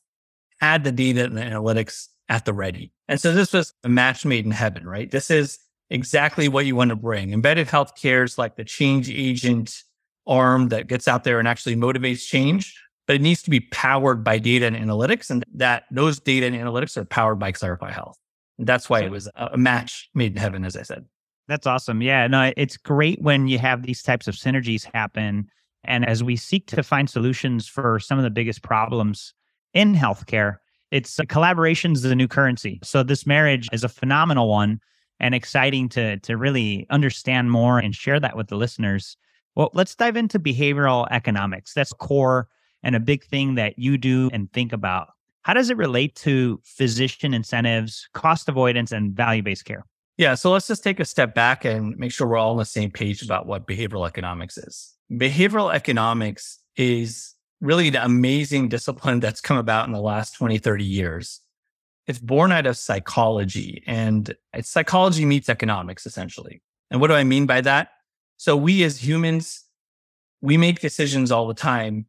had 0.59 0.83
the 0.83 0.91
data 0.91 1.25
and 1.25 1.37
the 1.37 1.41
analytics 1.41 2.07
at 2.29 2.45
the 2.45 2.53
ready. 2.53 2.91
And 3.07 3.19
so 3.19 3.33
this 3.33 3.51
was 3.51 3.73
a 3.83 3.89
match 3.89 4.25
made 4.25 4.45
in 4.45 4.51
heaven, 4.51 4.87
right? 4.87 5.09
This 5.09 5.29
is 5.29 5.59
exactly 5.89 6.47
what 6.47 6.65
you 6.65 6.75
want 6.75 6.89
to 6.89 6.95
bring. 6.95 7.33
Embedded 7.33 7.67
healthcare 7.67 8.23
is 8.23 8.37
like 8.37 8.55
the 8.55 8.63
change 8.63 9.09
agent 9.09 9.83
arm 10.27 10.69
that 10.69 10.87
gets 10.87 11.07
out 11.07 11.23
there 11.23 11.39
and 11.39 11.47
actually 11.47 11.75
motivates 11.75 12.25
change, 12.25 12.79
but 13.07 13.15
it 13.15 13.21
needs 13.21 13.41
to 13.41 13.49
be 13.49 13.59
powered 13.59 14.23
by 14.23 14.37
data 14.37 14.65
and 14.65 14.75
analytics. 14.75 15.29
And 15.29 15.43
that 15.55 15.83
those 15.91 16.19
data 16.19 16.45
and 16.45 16.55
analytics 16.55 16.95
are 16.95 17.03
powered 17.03 17.39
by 17.39 17.51
Clarify 17.51 17.91
Health. 17.91 18.17
And 18.57 18.67
that's 18.67 18.89
why 18.89 19.01
it 19.01 19.11
was 19.11 19.27
a 19.35 19.57
match 19.57 20.09
made 20.13 20.33
in 20.33 20.37
heaven, 20.37 20.63
as 20.63 20.77
I 20.77 20.83
said. 20.83 21.05
That's 21.47 21.67
awesome. 21.67 22.01
Yeah, 22.01 22.27
no, 22.27 22.53
it's 22.55 22.77
great 22.77 23.21
when 23.21 23.47
you 23.47 23.57
have 23.57 23.81
these 23.81 24.03
types 24.03 24.27
of 24.27 24.35
synergies 24.35 24.87
happen. 24.93 25.49
And 25.83 26.05
as 26.07 26.23
we 26.23 26.35
seek 26.35 26.67
to 26.67 26.83
find 26.83 27.09
solutions 27.09 27.67
for 27.67 27.99
some 27.99 28.17
of 28.17 28.23
the 28.23 28.29
biggest 28.29 28.61
problems 28.61 29.33
in 29.73 29.95
healthcare, 29.95 30.57
it's 30.91 31.19
uh, 31.19 31.23
collaboration 31.27 31.93
is 31.93 32.03
the 32.03 32.15
new 32.15 32.27
currency. 32.27 32.79
So 32.83 33.03
this 33.03 33.25
marriage 33.25 33.67
is 33.71 33.83
a 33.83 33.89
phenomenal 33.89 34.49
one 34.49 34.79
and 35.19 35.33
exciting 35.33 35.89
to 35.89 36.17
to 36.19 36.37
really 36.37 36.85
understand 36.89 37.51
more 37.51 37.79
and 37.79 37.95
share 37.95 38.19
that 38.19 38.35
with 38.35 38.47
the 38.47 38.57
listeners. 38.57 39.17
Well, 39.55 39.69
let's 39.73 39.95
dive 39.95 40.17
into 40.17 40.39
behavioral 40.39 41.07
economics. 41.11 41.73
That's 41.73 41.93
core 41.93 42.47
and 42.83 42.95
a 42.95 42.99
big 42.99 43.23
thing 43.23 43.55
that 43.55 43.77
you 43.77 43.97
do 43.97 44.29
and 44.33 44.51
think 44.53 44.73
about. 44.73 45.09
How 45.43 45.53
does 45.53 45.69
it 45.69 45.77
relate 45.77 46.15
to 46.17 46.59
physician 46.63 47.33
incentives, 47.33 48.07
cost 48.13 48.47
avoidance, 48.47 48.91
and 48.91 49.13
value 49.13 49.41
based 49.41 49.65
care? 49.65 49.85
Yeah, 50.21 50.35
so 50.35 50.51
let's 50.51 50.67
just 50.67 50.83
take 50.83 50.99
a 50.99 51.05
step 51.05 51.33
back 51.33 51.65
and 51.65 51.97
make 51.97 52.11
sure 52.11 52.27
we're 52.27 52.37
all 52.37 52.51
on 52.51 52.57
the 52.57 52.63
same 52.63 52.91
page 52.91 53.23
about 53.23 53.47
what 53.47 53.65
behavioral 53.65 54.07
economics 54.07 54.55
is. 54.55 54.93
Behavioral 55.11 55.73
economics 55.73 56.59
is 56.77 57.33
really 57.59 57.89
the 57.89 58.05
amazing 58.05 58.69
discipline 58.69 59.19
that's 59.19 59.41
come 59.41 59.57
about 59.57 59.87
in 59.87 59.93
the 59.93 59.99
last 59.99 60.35
20, 60.35 60.59
30 60.59 60.83
years. 60.83 61.41
It's 62.05 62.19
born 62.19 62.51
out 62.51 62.67
of 62.67 62.77
psychology 62.77 63.81
and 63.87 64.31
it's 64.53 64.69
psychology 64.69 65.25
meets 65.25 65.49
economics 65.49 66.05
essentially. 66.05 66.61
And 66.91 67.01
what 67.01 67.07
do 67.07 67.15
I 67.15 67.23
mean 67.23 67.47
by 67.47 67.61
that? 67.61 67.89
So 68.37 68.55
we 68.55 68.83
as 68.83 69.03
humans, 69.03 69.63
we 70.39 70.55
make 70.55 70.81
decisions 70.81 71.31
all 71.31 71.47
the 71.47 71.55
time. 71.55 72.05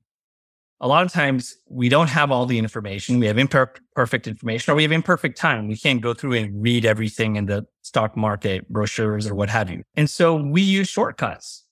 A 0.83 0.89
lot 0.89 1.05
of 1.05 1.13
times 1.13 1.57
we 1.69 1.89
don't 1.89 2.09
have 2.09 2.33
all 2.33 2.45
the 2.45 2.59
information. 2.59 3.21
We 3.21 3.27
have 3.27 3.39
imperfect 3.39 4.27
information 4.27 4.73
or 4.73 4.75
we 4.75 4.83
have 4.83 4.91
imperfect 4.91 5.39
time. 5.39 5.69
We 5.69 5.77
can't 5.77 6.01
go 6.01 6.13
through 6.13 6.35
and 6.35 6.61
read 6.61 6.85
everything 6.85 7.37
in 7.37 7.47
the 7.47 7.65
stock 7.83 8.17
market 8.17 8.69
brochures 8.69 9.29
or 9.29 9.37
what 9.37 9.49
have 9.49 9.71
you. 9.71 9.85
And 9.95 10.11
so 10.11 10.35
we 10.35 10.61
use 10.61 10.89
shortcuts 10.89 11.65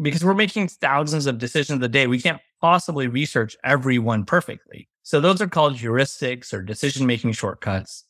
because 0.00 0.24
we're 0.24 0.34
making 0.34 0.68
thousands 0.68 1.26
of 1.26 1.38
decisions 1.38 1.82
a 1.82 1.88
day. 1.88 2.06
We 2.06 2.20
can't 2.20 2.40
possibly 2.60 3.08
research 3.08 3.56
everyone 3.64 4.24
perfectly. 4.24 4.88
So 5.02 5.20
those 5.20 5.42
are 5.42 5.48
called 5.48 5.74
heuristics 5.74 6.52
or 6.52 6.62
decision 6.62 7.04
making 7.04 7.32
shortcuts. 7.32 8.04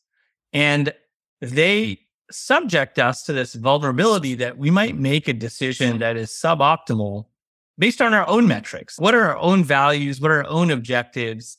And 0.53 0.93
they 1.41 1.99
subject 2.29 2.99
us 2.99 3.23
to 3.23 3.33
this 3.33 3.55
vulnerability 3.55 4.35
that 4.35 4.57
we 4.57 4.69
might 4.69 4.95
make 4.97 5.27
a 5.27 5.33
decision 5.33 5.97
that 5.97 6.15
is 6.15 6.29
suboptimal 6.29 7.25
based 7.77 8.01
on 8.01 8.13
our 8.13 8.27
own 8.27 8.47
metrics. 8.47 8.99
What 8.99 9.15
are 9.15 9.23
our 9.25 9.37
own 9.37 9.63
values? 9.63 10.21
What 10.21 10.31
are 10.31 10.43
our 10.43 10.49
own 10.49 10.71
objectives? 10.71 11.57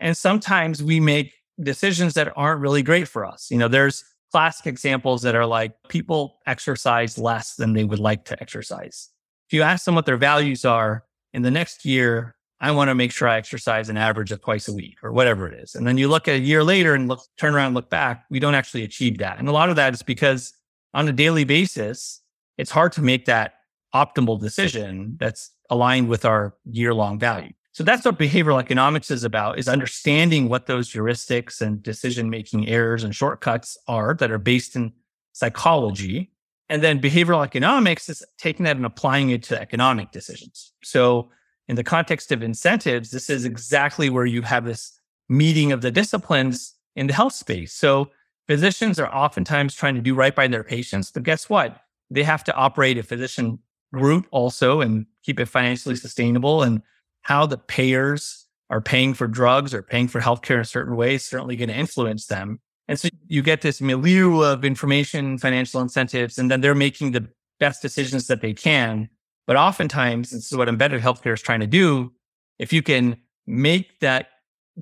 And 0.00 0.16
sometimes 0.16 0.82
we 0.82 1.00
make 1.00 1.32
decisions 1.62 2.14
that 2.14 2.32
aren't 2.36 2.60
really 2.60 2.82
great 2.82 3.08
for 3.08 3.24
us. 3.24 3.50
You 3.50 3.58
know, 3.58 3.68
there's 3.68 4.04
classic 4.32 4.66
examples 4.66 5.22
that 5.22 5.36
are 5.36 5.46
like 5.46 5.72
people 5.88 6.40
exercise 6.46 7.18
less 7.18 7.54
than 7.54 7.72
they 7.72 7.84
would 7.84 8.00
like 8.00 8.24
to 8.26 8.42
exercise. 8.42 9.10
If 9.48 9.52
you 9.52 9.62
ask 9.62 9.84
them 9.84 9.94
what 9.94 10.06
their 10.06 10.16
values 10.16 10.64
are 10.64 11.04
in 11.32 11.42
the 11.42 11.50
next 11.50 11.84
year, 11.84 12.34
I 12.60 12.70
want 12.70 12.88
to 12.88 12.94
make 12.94 13.12
sure 13.12 13.28
I 13.28 13.36
exercise 13.36 13.88
an 13.88 13.96
average 13.96 14.32
of 14.32 14.40
twice 14.40 14.68
a 14.68 14.72
week 14.72 14.96
or 15.02 15.12
whatever 15.12 15.46
it 15.46 15.60
is. 15.60 15.74
And 15.74 15.86
then 15.86 15.98
you 15.98 16.08
look 16.08 16.28
at 16.28 16.36
a 16.36 16.40
year 16.40 16.64
later 16.64 16.94
and 16.94 17.08
look, 17.08 17.20
turn 17.38 17.54
around 17.54 17.66
and 17.66 17.74
look 17.74 17.90
back, 17.90 18.24
we 18.30 18.40
don't 18.40 18.54
actually 18.54 18.84
achieve 18.84 19.18
that. 19.18 19.38
And 19.38 19.48
a 19.48 19.52
lot 19.52 19.70
of 19.70 19.76
that 19.76 19.94
is 19.94 20.02
because 20.02 20.52
on 20.94 21.06
a 21.08 21.12
daily 21.12 21.44
basis, 21.44 22.20
it's 22.56 22.70
hard 22.70 22.92
to 22.92 23.02
make 23.02 23.26
that 23.26 23.54
optimal 23.94 24.40
decision 24.40 25.16
that's 25.20 25.50
aligned 25.70 26.08
with 26.08 26.24
our 26.24 26.54
year 26.64 26.92
long 26.92 27.18
value. 27.18 27.52
So 27.72 27.82
that's 27.82 28.04
what 28.04 28.18
behavioral 28.18 28.60
economics 28.60 29.10
is 29.10 29.24
about 29.24 29.58
is 29.58 29.66
understanding 29.66 30.48
what 30.48 30.66
those 30.66 30.92
heuristics 30.92 31.60
and 31.60 31.82
decision 31.82 32.30
making 32.30 32.68
errors 32.68 33.02
and 33.02 33.14
shortcuts 33.14 33.76
are 33.88 34.14
that 34.20 34.30
are 34.30 34.38
based 34.38 34.76
in 34.76 34.92
psychology. 35.32 36.30
And 36.68 36.82
then 36.82 37.00
behavioral 37.00 37.44
economics 37.44 38.08
is 38.08 38.22
taking 38.38 38.64
that 38.64 38.76
and 38.76 38.86
applying 38.86 39.30
it 39.30 39.42
to 39.44 39.60
economic 39.60 40.12
decisions. 40.12 40.72
So 40.84 41.30
in 41.66 41.76
the 41.76 41.82
context 41.82 42.30
of 42.30 42.42
incentives, 42.42 43.10
this 43.10 43.28
is 43.28 43.44
exactly 43.44 44.08
where 44.08 44.26
you 44.26 44.42
have 44.42 44.64
this 44.64 45.00
meeting 45.28 45.72
of 45.72 45.80
the 45.80 45.90
disciplines 45.90 46.74
in 46.94 47.08
the 47.08 47.12
health 47.12 47.32
space. 47.32 47.72
So 47.72 48.10
physicians 48.46 49.00
are 49.00 49.12
oftentimes 49.12 49.74
trying 49.74 49.96
to 49.96 50.00
do 50.00 50.14
right 50.14 50.34
by 50.34 50.46
their 50.46 50.62
patients, 50.62 51.10
but 51.10 51.24
guess 51.24 51.50
what? 51.50 51.80
They 52.10 52.22
have 52.22 52.44
to 52.44 52.54
operate 52.54 52.98
a 52.98 53.02
physician 53.02 53.58
group 53.94 54.26
also 54.30 54.80
and 54.80 55.06
keep 55.22 55.40
it 55.40 55.46
financially 55.46 55.96
sustainable. 55.96 56.62
And 56.62 56.82
how 57.22 57.46
the 57.46 57.58
payers 57.58 58.46
are 58.70 58.80
paying 58.80 59.14
for 59.14 59.26
drugs 59.26 59.72
or 59.72 59.82
paying 59.82 60.08
for 60.08 60.20
healthcare 60.20 60.56
in 60.56 60.60
a 60.60 60.64
certain 60.64 60.96
way 60.96 61.14
is 61.14 61.24
certainly 61.24 61.56
going 61.56 61.68
to 61.68 61.76
influence 61.76 62.26
them. 62.26 62.60
And 62.88 62.98
so 62.98 63.08
you 63.26 63.40
get 63.40 63.62
this 63.62 63.80
milieu 63.80 64.42
of 64.42 64.64
information, 64.64 65.38
financial 65.38 65.80
incentives, 65.80 66.38
and 66.38 66.50
then 66.50 66.60
they're 66.60 66.74
making 66.74 67.12
the 67.12 67.26
best 67.58 67.80
decisions 67.80 68.26
that 68.26 68.42
they 68.42 68.52
can 68.52 69.08
but 69.46 69.56
oftentimes, 69.56 70.30
this 70.30 70.50
is 70.50 70.56
what 70.56 70.68
embedded 70.68 71.02
healthcare 71.02 71.34
is 71.34 71.42
trying 71.42 71.60
to 71.60 71.66
do. 71.66 72.12
If 72.58 72.72
you 72.72 72.82
can 72.82 73.16
make 73.46 74.00
that 74.00 74.28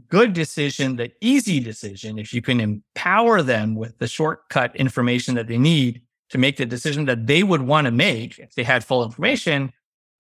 good 0.09 0.33
decision, 0.33 0.97
the 0.97 1.13
easy 1.21 1.61
decision, 1.61 2.19
if 2.19 2.33
you 2.33 2.43
can 2.43 2.61
empower 2.61 3.43
them 3.43 3.75
with 3.75 3.99
the 3.99 4.07
shortcut 4.07 4.75
information 4.77 5.35
that 5.35 5.49
they 5.49 5.59
need 5.59 6.03
to 6.33 6.39
make 6.39 6.57
the 6.57 6.67
decision 6.67 7.05
that 7.05 7.27
they 7.27 7.43
would 7.43 7.63
want 7.63 7.85
to 7.85 7.91
make 7.91 8.39
if 8.39 8.55
they 8.55 8.63
had 8.63 8.83
full 8.83 9.05
information, 9.05 9.71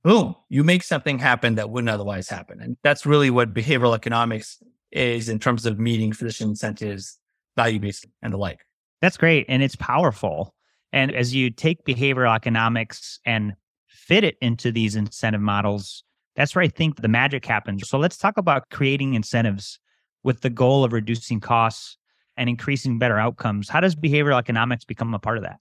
boom, 0.04 0.37
you 0.50 0.62
make 0.62 0.83
something 0.83 1.19
happen 1.19 1.54
that 1.54 1.71
wouldn't 1.71 1.88
otherwise 1.88 2.28
happen. 2.28 2.61
And 2.61 2.76
that's 2.85 3.07
really 3.07 3.31
what 3.31 3.54
behavioral 3.54 3.95
economics 3.95 4.62
is 4.90 5.31
in 5.31 5.38
terms 5.38 5.64
of 5.64 5.78
meeting 5.78 6.12
physician 6.12 6.50
incentives, 6.50 7.19
value 7.57 7.81
based, 7.81 8.04
and 8.21 8.31
the 8.31 8.37
like. 8.37 8.61
That's 9.00 9.16
great. 9.16 9.47
And 9.49 9.62
it's 9.62 9.75
powerful. 9.75 10.54
And 10.92 11.14
as 11.14 11.35
you 11.35 11.49
take 11.49 11.83
behavioral 11.87 12.37
economics 12.37 13.19
and 13.25 13.54
fit 13.88 14.23
it 14.23 14.37
into 14.42 14.71
these 14.71 14.97
incentive 14.97 15.40
models, 15.40 16.04
that's 16.37 16.54
where 16.54 16.62
I 16.62 16.69
think 16.69 17.00
the 17.00 17.09
magic 17.09 17.47
happens. 17.47 17.88
So 17.88 17.99
let's 17.99 18.19
talk 18.19 18.37
about 18.37 18.69
creating 18.69 19.14
incentives 19.14 19.78
with 20.25 20.42
the 20.42 20.50
goal 20.50 20.85
of 20.85 20.92
reducing 20.92 21.40
costs 21.40 21.97
and 22.37 22.50
increasing 22.50 22.99
better 22.99 23.19
outcomes. 23.19 23.71
How 23.71 23.81
does 23.81 23.97
behavioral 23.97 24.38
economics 24.38 24.85
become 24.85 25.14
a 25.14 25.19
part 25.19 25.38
of 25.38 25.45
that? 25.45 25.59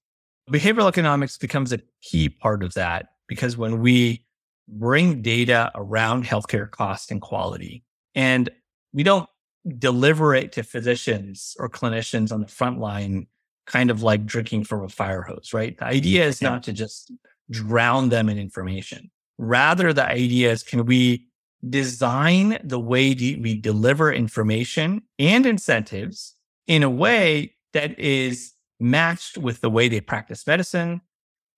Behavioral 0.51 0.87
economics 0.87 1.37
becomes 1.37 1.71
a 1.71 1.79
key 2.01 2.29
part 2.29 2.63
of 2.63 2.73
that 2.73 3.07
because 3.27 3.55
when 3.55 3.79
we 3.79 4.25
bring 4.67 5.21
data 5.21 5.71
around 5.75 6.25
healthcare 6.25 6.69
cost 6.69 7.11
and 7.11 7.21
quality, 7.21 7.83
and 8.15 8.49
we 8.93 9.03
don't 9.03 9.29
deliver 9.77 10.35
it 10.35 10.51
to 10.53 10.63
physicians 10.63 11.55
or 11.59 11.69
clinicians 11.69 12.31
on 12.31 12.41
the 12.41 12.47
front 12.47 12.79
line, 12.79 13.27
kind 13.65 13.89
of 13.89 14.03
like 14.03 14.25
drinking 14.25 14.63
from 14.63 14.83
a 14.83 14.89
fire 14.89 15.21
hose, 15.21 15.51
right? 15.53 15.77
The 15.77 15.85
idea 15.85 16.25
is 16.25 16.41
not 16.41 16.63
to 16.63 16.73
just 16.73 17.11
drown 17.49 18.09
them 18.09 18.27
in 18.27 18.37
information. 18.37 19.11
Rather, 19.37 19.93
the 19.93 20.05
idea 20.05 20.51
is 20.51 20.63
can 20.63 20.85
we 20.85 21.27
design 21.69 22.57
the 22.63 22.79
way 22.79 23.13
we 23.13 23.55
deliver 23.55 24.11
information 24.11 25.03
and 25.19 25.45
incentives 25.45 26.35
in 26.67 26.83
a 26.83 26.89
way 26.89 27.55
that 27.73 27.97
is 27.99 28.53
matched 28.81 29.37
with 29.37 29.61
the 29.61 29.69
way 29.69 29.87
they 29.87 30.01
practice 30.01 30.45
medicine, 30.45 31.01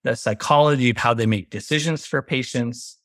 the 0.02 0.14
psychology 0.14 0.90
of 0.90 0.98
how 0.98 1.14
they 1.14 1.26
make 1.26 1.50
decisions 1.50 2.06
for 2.06 2.22
patients, 2.22 2.98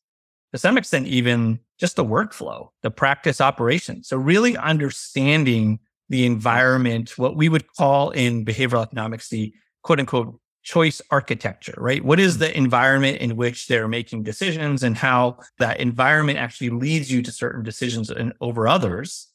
to 0.51 0.59
some 0.59 0.77
extent, 0.77 1.07
even 1.07 1.59
just 1.79 1.95
the 1.95 2.05
workflow, 2.05 2.69
the 2.81 2.91
practice 2.91 3.39
operation. 3.39 4.03
So, 4.03 4.17
really 4.17 4.57
understanding 4.57 5.79
the 6.09 6.25
environment, 6.25 7.17
what 7.17 7.35
we 7.35 7.49
would 7.49 7.71
call 7.75 8.09
in 8.11 8.43
behavioral 8.43 8.83
economics 8.83 9.29
the 9.29 9.53
quote 9.83 9.99
unquote 9.99 10.39
choice 10.63 11.01
architecture, 11.09 11.75
right? 11.77 12.03
What 12.03 12.19
is 12.19 12.33
mm-hmm. 12.33 12.41
the 12.41 12.57
environment 12.57 13.17
in 13.19 13.35
which 13.35 13.67
they're 13.67 13.87
making 13.87 14.23
decisions 14.23 14.83
and 14.83 14.97
how 14.97 15.37
that 15.59 15.79
environment 15.79 16.37
actually 16.37 16.69
leads 16.69 17.11
you 17.11 17.21
to 17.21 17.31
certain 17.31 17.63
decisions 17.63 18.09
and 18.09 18.33
over 18.41 18.67
others? 18.67 19.27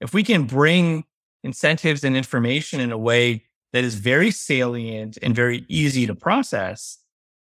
If 0.00 0.14
we 0.14 0.22
can 0.22 0.44
bring 0.44 1.04
incentives 1.44 2.04
and 2.04 2.16
information 2.16 2.80
in 2.80 2.92
a 2.92 2.98
way 2.98 3.44
that 3.72 3.84
is 3.84 3.94
very 3.94 4.30
salient 4.30 5.18
and 5.22 5.34
very 5.34 5.64
easy 5.68 6.06
to 6.06 6.14
process, 6.14 6.98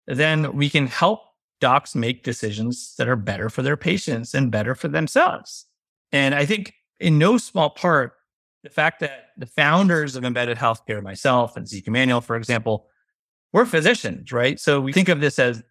then 0.06 0.54
we 0.54 0.68
can 0.68 0.86
help 0.86 1.20
docs 1.60 1.94
make 1.94 2.22
decisions 2.22 2.94
that 2.98 3.08
are 3.08 3.16
better 3.16 3.48
for 3.48 3.62
their 3.62 3.76
patients 3.76 4.34
and 4.34 4.50
better 4.50 4.74
for 4.74 4.88
themselves. 4.88 5.66
And 6.12 6.34
I 6.34 6.44
think 6.44 6.74
in 7.00 7.18
no 7.18 7.38
small 7.38 7.70
part, 7.70 8.12
the 8.62 8.70
fact 8.70 9.00
that 9.00 9.28
the 9.36 9.46
founders 9.46 10.16
of 10.16 10.24
embedded 10.24 10.58
healthcare, 10.58 11.02
myself 11.02 11.56
and 11.56 11.66
Zeke 11.66 11.86
Emanuel, 11.86 12.20
for 12.20 12.36
example, 12.36 12.86
we're 13.52 13.64
physicians, 13.64 14.32
right? 14.32 14.58
So 14.58 14.80
we 14.80 14.92
think 14.92 15.08
of 15.08 15.20
this 15.20 15.38
as 15.38 15.62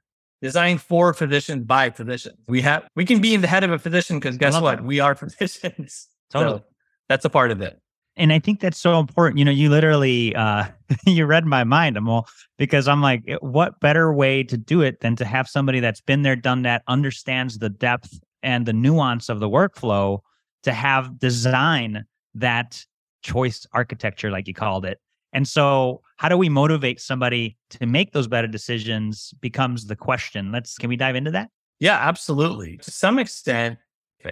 designed 0.41 0.81
for 0.81 1.13
physicians 1.13 1.65
by 1.65 1.89
physicians. 1.89 2.37
We 2.47 2.61
have 2.61 2.87
we 2.95 3.05
can 3.05 3.19
be 3.19 3.33
in 3.33 3.41
the 3.41 3.47
head 3.47 3.63
of 3.63 3.71
a 3.71 3.79
physician 3.79 4.19
because 4.19 4.37
guess 4.37 4.59
what? 4.59 4.77
That. 4.77 4.85
We 4.85 4.99
are 4.99 5.15
physicians. 5.15 6.07
Totally. 6.31 6.59
So 6.59 6.65
that's 7.09 7.25
a 7.25 7.29
part 7.29 7.51
of 7.51 7.61
it. 7.61 7.79
And 8.17 8.31
I 8.31 8.39
think 8.39 8.61
that's 8.61 8.77
so 8.77 8.99
important. 8.99 9.39
You 9.39 9.45
know, 9.45 9.51
you 9.51 9.69
literally 9.69 10.35
uh 10.35 10.65
you 11.05 11.25
read 11.25 11.45
my 11.45 11.63
mind, 11.63 11.97
Amol, 11.97 12.27
because 12.57 12.87
I'm 12.87 13.01
like, 13.01 13.23
what 13.41 13.79
better 13.79 14.13
way 14.13 14.43
to 14.43 14.57
do 14.57 14.81
it 14.81 15.01
than 15.01 15.15
to 15.17 15.25
have 15.25 15.47
somebody 15.47 15.79
that's 15.79 16.01
been 16.01 16.21
there, 16.21 16.35
done 16.35 16.61
that, 16.63 16.83
understands 16.87 17.57
the 17.57 17.69
depth 17.69 18.19
and 18.43 18.65
the 18.65 18.73
nuance 18.73 19.29
of 19.29 19.39
the 19.39 19.49
workflow 19.49 20.19
to 20.63 20.71
have 20.71 21.19
design 21.19 22.05
that 22.35 22.85
choice 23.23 23.65
architecture, 23.73 24.29
like 24.29 24.47
you 24.47 24.53
called 24.53 24.85
it. 24.85 24.99
And 25.33 25.47
so, 25.47 26.01
how 26.17 26.29
do 26.29 26.37
we 26.37 26.47
motivate 26.47 27.01
somebody 27.01 27.57
to 27.71 27.85
make 27.85 28.13
those 28.13 28.27
better 28.27 28.47
decisions 28.47 29.33
becomes 29.41 29.87
the 29.87 29.95
question. 29.95 30.51
Let's 30.51 30.77
can 30.77 30.89
we 30.89 30.95
dive 30.95 31.15
into 31.15 31.31
that? 31.31 31.49
Yeah, 31.79 31.97
absolutely. 31.97 32.77
To 32.77 32.91
some 32.91 33.19
extent, 33.19 33.77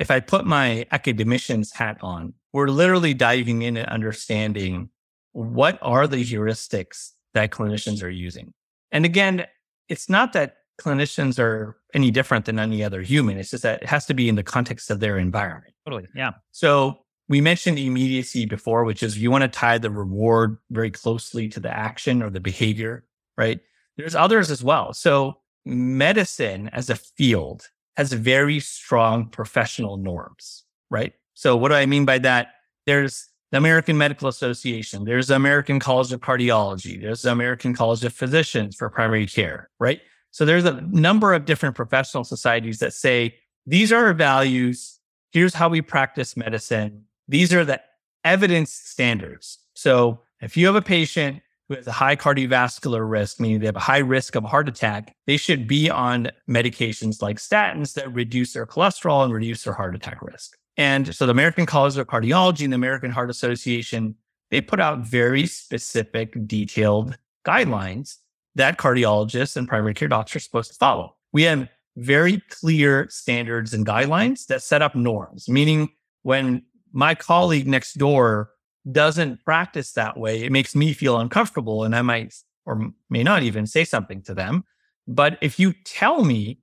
if 0.02 0.12
I 0.12 0.20
put 0.20 0.46
my 0.46 0.86
academician's 0.92 1.72
hat 1.72 1.98
on, 2.02 2.34
we're 2.52 2.70
literally 2.70 3.14
diving 3.14 3.62
in 3.62 3.78
and 3.78 3.88
understanding 3.88 4.90
what 5.32 5.80
are 5.82 6.08
the 6.08 6.24
heuristics 6.24 7.12
that 7.34 7.52
clinicians 7.52 8.04
are 8.04 8.10
using. 8.10 8.54
And 8.92 9.06
again, 9.06 9.46
it's 9.90 10.10
not 10.10 10.34
that 10.34 10.58
clinicians 10.80 11.40
are 11.40 11.78
any 11.94 12.12
different 12.12 12.46
than 12.46 12.60
any 12.60 12.84
other 12.84 13.02
human. 13.02 13.38
It's 13.38 13.52
just 13.52 13.64
that 13.64 13.84
it 13.84 13.90
has 13.90 14.06
to 14.08 14.14
be 14.14 14.30
in 14.30 14.36
the 14.36 14.44
context 14.44 14.90
of 14.90 15.00
their 15.00 15.18
environment. 15.18 15.74
Totally. 15.86 16.08
Yeah. 16.16 16.32
So 16.52 17.00
we 17.30 17.42
mentioned 17.42 17.80
immediacy 17.80 18.46
before, 18.46 18.84
which 18.84 19.04
is 19.04 19.18
you 19.18 19.32
want 19.32 19.44
to 19.44 19.48
tie 19.48 19.78
the 19.78 19.90
reward 19.90 20.58
very 20.72 20.92
closely 20.92 21.48
to 21.50 21.60
the 21.60 21.76
action 21.76 22.22
or 22.22 22.30
the 22.30 22.40
behavior, 22.40 23.06
right? 23.38 23.60
There's 23.98 24.16
others 24.16 24.52
as 24.52 24.64
well. 24.64 24.94
So 24.94 25.38
medicine 25.66 26.70
as 26.74 26.90
a 26.90 26.96
field 26.96 27.70
has 27.98 28.14
very 28.14 28.60
strong 28.60 29.28
professional 29.30 29.98
norms, 29.98 30.64
right? 30.90 31.14
So 31.34 31.56
what 31.56 31.70
do 31.70 31.76
I 31.76 31.86
mean 31.86 32.06
by 32.06 32.20
that? 32.20 32.54
There's 32.86 33.28
the 33.52 33.58
American 33.58 33.98
Medical 33.98 34.28
Association, 34.28 35.06
there's 35.06 35.28
the 35.28 35.36
American 35.36 35.80
College 35.80 36.12
of 36.12 36.22
Cardiology, 36.22 37.00
there's 37.00 37.22
the 37.22 37.32
American 37.32 37.76
College 37.76 38.04
of 38.04 38.12
Physicians 38.12 38.76
for 38.76 38.90
primary 38.90 39.28
care, 39.28 39.70
right? 39.80 40.02
So 40.32 40.44
there's 40.44 40.66
a 40.66 40.82
number 40.90 41.34
of 41.34 41.46
different 41.46 41.76
professional 41.76 42.24
societies 42.24 42.80
that 42.80 42.94
say 42.94 43.36
these 43.68 43.92
are 43.92 44.08
our 44.08 44.14
values. 44.14 45.00
Here's 45.32 45.54
how 45.54 45.70
we 45.70 45.82
practice 45.82 46.36
medicine. 46.36 47.04
These 47.28 47.54
are 47.54 47.64
the 47.64 47.80
evidence 48.24 48.74
standards. 48.74 49.60
So 49.76 50.22
if 50.42 50.58
you 50.58 50.66
have 50.66 50.76
a 50.76 50.82
patient 50.82 51.42
who 51.70 51.76
has 51.76 51.88
a 51.88 51.92
high 51.92 52.16
cardiovascular 52.16 53.10
risk, 53.10 53.40
meaning 53.40 53.60
they 53.60 53.66
have 53.66 53.76
a 53.76 53.80
high 53.80 54.00
risk 54.00 54.36
of 54.36 54.44
a 54.44 54.48
heart 54.48 54.68
attack, 54.68 55.16
they 55.28 55.38
should 55.38 55.68
be 55.68 55.90
on 55.90 56.30
medications 56.50 57.22
like 57.22 57.38
statins 57.38 57.94
that 57.94 58.14
reduce 58.14 58.54
their 58.54 58.66
cholesterol 58.66 59.24
and 59.24 59.34
reduce 59.34 59.64
their 59.64 59.74
heart 59.74 59.96
attack 59.96 60.22
risk. 60.22 60.58
And 60.78 61.16
so 61.16 61.26
the 61.26 61.32
American 61.32 61.66
College 61.66 61.98
of 61.98 62.08
Cardiology 62.08 62.64
and 62.64 62.74
the 62.74 62.76
American 62.76 63.12
Heart 63.12 63.30
Association, 63.30 64.16
they 64.52 64.60
put 64.60 64.80
out 64.80 65.00
very 65.00 65.46
specific, 65.46 66.36
detailed 66.48 67.18
guidelines 67.46 68.18
that 68.56 68.78
cardiologists 68.78 69.56
and 69.56 69.68
primary 69.68 69.94
care 69.94 70.08
docs 70.08 70.36
are 70.36 70.40
supposed 70.40 70.72
to 70.72 70.78
follow. 70.78 71.16
We 71.32 71.44
have 71.44 71.70
very 71.96 72.42
clear 72.50 73.08
standards 73.10 73.74
and 73.74 73.86
guidelines 73.86 74.48
that 74.48 74.64
set 74.64 74.82
up 74.82 74.96
norms, 74.96 75.48
meaning 75.48 75.90
when 76.24 76.64
my 76.92 77.16
colleague 77.16 77.68
next 77.68 77.94
door 77.94 78.52
doesn't 78.92 79.44
practice 79.46 79.94
that 79.94 80.18
way, 80.18 80.44
it 80.44 80.52
makes 80.52 80.76
me 80.76 80.94
feel 80.94 81.18
uncomfortable 81.18 81.84
and 81.84 81.96
I 81.96 82.02
might 82.02 82.34
or 82.66 82.92
may 83.10 83.24
not 83.24 83.44
even 83.44 83.66
say 83.68 83.84
something 83.84 84.22
to 84.24 84.34
them. 84.34 84.64
But 85.08 85.38
if 85.42 85.60
you 85.60 85.74
tell 85.86 86.24
me 86.24 86.60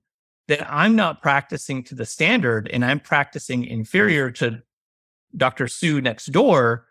that 0.47 0.67
I'm 0.71 0.95
not 0.95 1.21
practicing 1.21 1.83
to 1.85 1.95
the 1.95 2.05
standard 2.05 2.69
and 2.73 2.83
I'm 2.83 2.99
practicing 2.99 3.65
inferior 3.65 4.31
to 4.31 4.61
Dr. 5.35 5.67
Sue 5.67 6.01
next 6.01 6.27
door, 6.27 6.87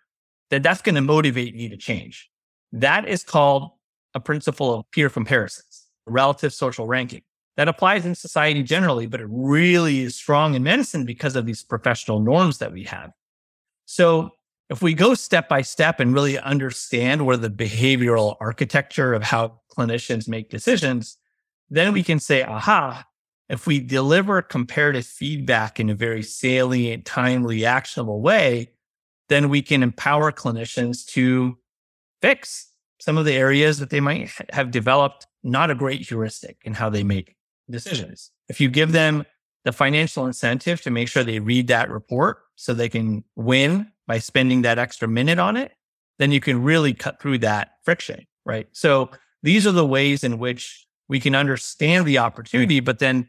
then 0.50 0.62
that's 0.62 0.82
going 0.82 0.94
to 0.94 1.00
motivate 1.00 1.54
me 1.54 1.68
to 1.68 1.76
change. 1.76 2.30
That 2.72 3.08
is 3.08 3.22
called 3.22 3.70
a 4.14 4.20
principle 4.20 4.74
of 4.74 4.90
peer 4.90 5.10
comparisons, 5.10 5.86
relative 6.06 6.52
social 6.52 6.86
ranking. 6.86 7.22
That 7.56 7.68
applies 7.68 8.06
in 8.06 8.14
society 8.14 8.62
generally, 8.62 9.06
but 9.06 9.20
it 9.20 9.28
really 9.30 10.00
is 10.00 10.16
strong 10.16 10.54
in 10.54 10.62
medicine 10.62 11.04
because 11.04 11.36
of 11.36 11.46
these 11.46 11.62
professional 11.62 12.20
norms 12.20 12.58
that 12.58 12.72
we 12.72 12.84
have. 12.84 13.10
So 13.84 14.30
if 14.70 14.80
we 14.80 14.94
go 14.94 15.14
step 15.14 15.48
by 15.48 15.62
step 15.62 15.98
and 15.98 16.14
really 16.14 16.38
understand 16.38 17.26
where 17.26 17.36
the 17.36 17.50
behavioral 17.50 18.36
architecture 18.40 19.12
of 19.12 19.24
how 19.24 19.60
clinicians 19.76 20.28
make 20.28 20.48
decisions, 20.48 21.16
then 21.68 21.92
we 21.92 22.04
can 22.04 22.20
say, 22.20 22.44
aha, 22.44 23.04
if 23.48 23.66
we 23.66 23.80
deliver 23.80 24.40
comparative 24.40 25.04
feedback 25.04 25.80
in 25.80 25.90
a 25.90 25.94
very 25.94 26.22
salient, 26.22 27.04
timely, 27.04 27.66
actionable 27.66 28.22
way, 28.22 28.70
then 29.28 29.48
we 29.48 29.60
can 29.60 29.82
empower 29.82 30.30
clinicians 30.30 31.04
to 31.04 31.58
fix 32.22 32.68
some 33.00 33.18
of 33.18 33.24
the 33.24 33.34
areas 33.34 33.78
that 33.80 33.90
they 33.90 34.00
might 34.00 34.30
have 34.52 34.70
developed 34.70 35.26
not 35.42 35.70
a 35.70 35.74
great 35.74 36.06
heuristic 36.06 36.58
in 36.62 36.74
how 36.74 36.88
they 36.88 37.02
make 37.02 37.34
decisions. 37.68 38.30
If 38.48 38.60
you 38.60 38.68
give 38.68 38.92
them 38.92 39.24
the 39.64 39.72
financial 39.72 40.26
incentive 40.26 40.80
to 40.82 40.90
make 40.90 41.08
sure 41.08 41.22
they 41.22 41.38
read 41.38 41.68
that 41.68 41.90
report 41.90 42.38
so 42.56 42.72
they 42.72 42.88
can 42.88 43.24
win 43.36 43.90
by 44.06 44.18
spending 44.18 44.62
that 44.62 44.78
extra 44.78 45.06
minute 45.06 45.38
on 45.38 45.56
it, 45.56 45.72
then 46.18 46.32
you 46.32 46.40
can 46.40 46.62
really 46.62 46.94
cut 46.94 47.20
through 47.20 47.38
that 47.38 47.72
friction, 47.84 48.26
right? 48.44 48.68
So 48.72 49.10
these 49.42 49.66
are 49.66 49.72
the 49.72 49.86
ways 49.86 50.24
in 50.24 50.38
which 50.38 50.86
we 51.08 51.20
can 51.20 51.34
understand 51.34 52.06
the 52.06 52.18
opportunity, 52.18 52.80
but 52.80 52.98
then 52.98 53.28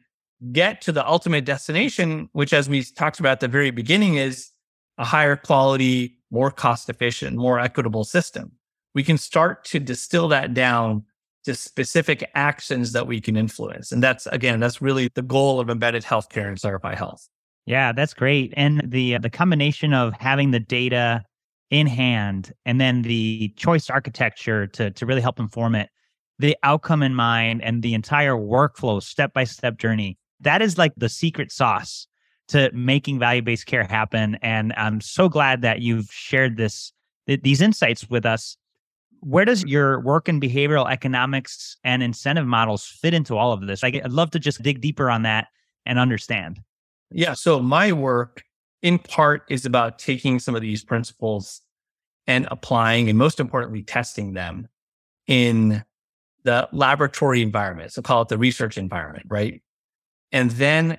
get 0.51 0.81
to 0.81 0.91
the 0.91 1.07
ultimate 1.07 1.45
destination, 1.45 2.29
which, 2.33 2.53
as 2.53 2.67
we 2.67 2.83
talked 2.83 3.19
about 3.19 3.33
at 3.33 3.39
the 3.41 3.47
very 3.47 3.71
beginning, 3.71 4.15
is 4.15 4.49
a 4.97 5.05
higher 5.05 5.35
quality, 5.35 6.17
more 6.31 6.51
cost 6.51 6.89
efficient, 6.89 7.37
more 7.37 7.59
equitable 7.59 8.03
system. 8.03 8.51
We 8.93 9.03
can 9.03 9.17
start 9.17 9.63
to 9.65 9.79
distill 9.79 10.27
that 10.29 10.53
down 10.53 11.05
to 11.45 11.55
specific 11.55 12.29
actions 12.35 12.91
that 12.91 13.07
we 13.07 13.19
can 13.19 13.35
influence. 13.35 13.91
And 13.91 14.03
that's 14.03 14.27
again, 14.27 14.59
that's 14.59 14.81
really 14.81 15.09
the 15.13 15.21
goal 15.21 15.59
of 15.59 15.69
embedded 15.69 16.03
healthcare 16.03 16.47
and 16.47 16.59
Clarify 16.59 16.95
Health. 16.95 17.27
Yeah, 17.65 17.91
that's 17.91 18.13
great. 18.13 18.53
And 18.57 18.81
the 18.85 19.15
uh, 19.15 19.19
the 19.19 19.29
combination 19.29 19.93
of 19.93 20.13
having 20.19 20.51
the 20.51 20.59
data 20.59 21.23
in 21.69 21.87
hand 21.87 22.51
and 22.65 22.81
then 22.81 23.01
the 23.03 23.53
choice 23.55 23.89
architecture 23.89 24.67
to 24.67 24.91
to 24.91 25.05
really 25.05 25.21
help 25.21 25.39
inform 25.39 25.75
it, 25.75 25.89
the 26.39 26.57
outcome 26.63 27.03
in 27.03 27.15
mind 27.15 27.61
and 27.63 27.81
the 27.81 27.93
entire 27.93 28.33
workflow 28.33 29.01
step 29.01 29.33
by 29.33 29.43
step 29.43 29.77
journey. 29.77 30.17
That 30.39 30.61
is 30.61 30.77
like 30.77 30.93
the 30.97 31.09
secret 31.09 31.51
sauce 31.51 32.07
to 32.49 32.69
making 32.73 33.19
value 33.19 33.41
based 33.41 33.65
care 33.65 33.83
happen. 33.83 34.37
And 34.41 34.73
I'm 34.75 34.99
so 34.99 35.29
glad 35.29 35.61
that 35.61 35.81
you've 35.81 36.09
shared 36.11 36.57
this 36.57 36.91
these 37.27 37.61
insights 37.61 38.09
with 38.09 38.25
us 38.25 38.57
where 39.21 39.45
does 39.45 39.63
your 39.63 39.99
work 40.01 40.27
in 40.27 40.41
behavioral 40.41 40.91
economics 40.91 41.77
and 41.83 42.03
incentive 42.03 42.45
models 42.45 42.85
fit 42.85 43.13
into 43.13 43.37
all 43.37 43.53
of 43.53 43.65
this? 43.67 43.83
I'd 43.83 44.11
love 44.11 44.31
to 44.31 44.39
just 44.39 44.61
dig 44.61 44.81
deeper 44.81 45.09
on 45.09 45.21
that 45.23 45.47
and 45.85 45.97
understand. 45.99 46.59
Yeah. 47.11 47.33
So 47.33 47.59
my 47.59 47.91
work 47.91 48.43
in 48.81 48.97
part 48.99 49.43
is 49.49 49.65
about 49.65 49.99
taking 49.99 50.39
some 50.39 50.55
of 50.55 50.61
these 50.61 50.83
principles 50.83 51.61
and 52.27 52.47
applying 52.51 53.09
and 53.09 53.17
most 53.17 53.39
importantly, 53.39 53.83
testing 53.83 54.33
them 54.33 54.67
in 55.27 55.83
the 56.43 56.67
laboratory 56.71 57.41
environment. 57.41 57.93
So 57.93 58.01
call 58.01 58.23
it 58.23 58.29
the 58.29 58.37
research 58.37 58.77
environment, 58.77 59.27
right? 59.29 59.61
And 60.31 60.49
then 60.51 60.97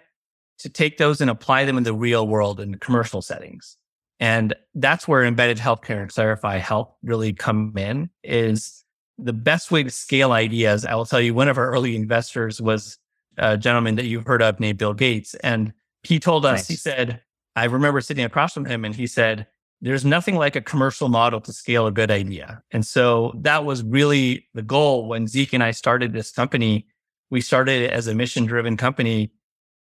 to 0.58 0.68
take 0.68 0.98
those 0.98 1.20
and 1.20 1.28
apply 1.28 1.64
them 1.64 1.76
in 1.76 1.82
the 1.82 1.94
real 1.94 2.28
world 2.28 2.60
in 2.60 2.76
commercial 2.76 3.20
settings. 3.20 3.76
And 4.22 4.54
that's 4.76 5.08
where 5.08 5.24
embedded 5.24 5.58
healthcare 5.58 6.00
and 6.00 6.08
Clarify 6.08 6.58
Health 6.58 6.94
really 7.02 7.32
come 7.32 7.76
in 7.76 8.08
is 8.22 8.84
the 9.18 9.32
best 9.32 9.72
way 9.72 9.82
to 9.82 9.90
scale 9.90 10.30
ideas. 10.30 10.86
I 10.86 10.94
will 10.94 11.06
tell 11.06 11.20
you, 11.20 11.34
one 11.34 11.48
of 11.48 11.58
our 11.58 11.68
early 11.68 11.96
investors 11.96 12.62
was 12.62 12.98
a 13.36 13.58
gentleman 13.58 13.96
that 13.96 14.04
you've 14.04 14.24
heard 14.24 14.40
of 14.40 14.60
named 14.60 14.78
Bill 14.78 14.94
Gates. 14.94 15.34
And 15.42 15.72
he 16.04 16.20
told 16.20 16.46
us, 16.46 16.60
nice. 16.60 16.68
he 16.68 16.76
said, 16.76 17.20
I 17.56 17.64
remember 17.64 18.00
sitting 18.00 18.24
across 18.24 18.52
from 18.54 18.64
him 18.64 18.84
and 18.84 18.94
he 18.94 19.08
said, 19.08 19.48
there's 19.80 20.04
nothing 20.04 20.36
like 20.36 20.54
a 20.54 20.60
commercial 20.60 21.08
model 21.08 21.40
to 21.40 21.52
scale 21.52 21.88
a 21.88 21.90
good 21.90 22.12
idea. 22.12 22.62
And 22.70 22.86
so 22.86 23.32
that 23.40 23.64
was 23.64 23.82
really 23.82 24.46
the 24.54 24.62
goal 24.62 25.08
when 25.08 25.26
Zeke 25.26 25.52
and 25.52 25.64
I 25.64 25.72
started 25.72 26.12
this 26.12 26.30
company. 26.30 26.86
We 27.30 27.40
started 27.40 27.82
it 27.82 27.90
as 27.90 28.06
a 28.06 28.14
mission 28.14 28.46
driven 28.46 28.76
company 28.76 29.32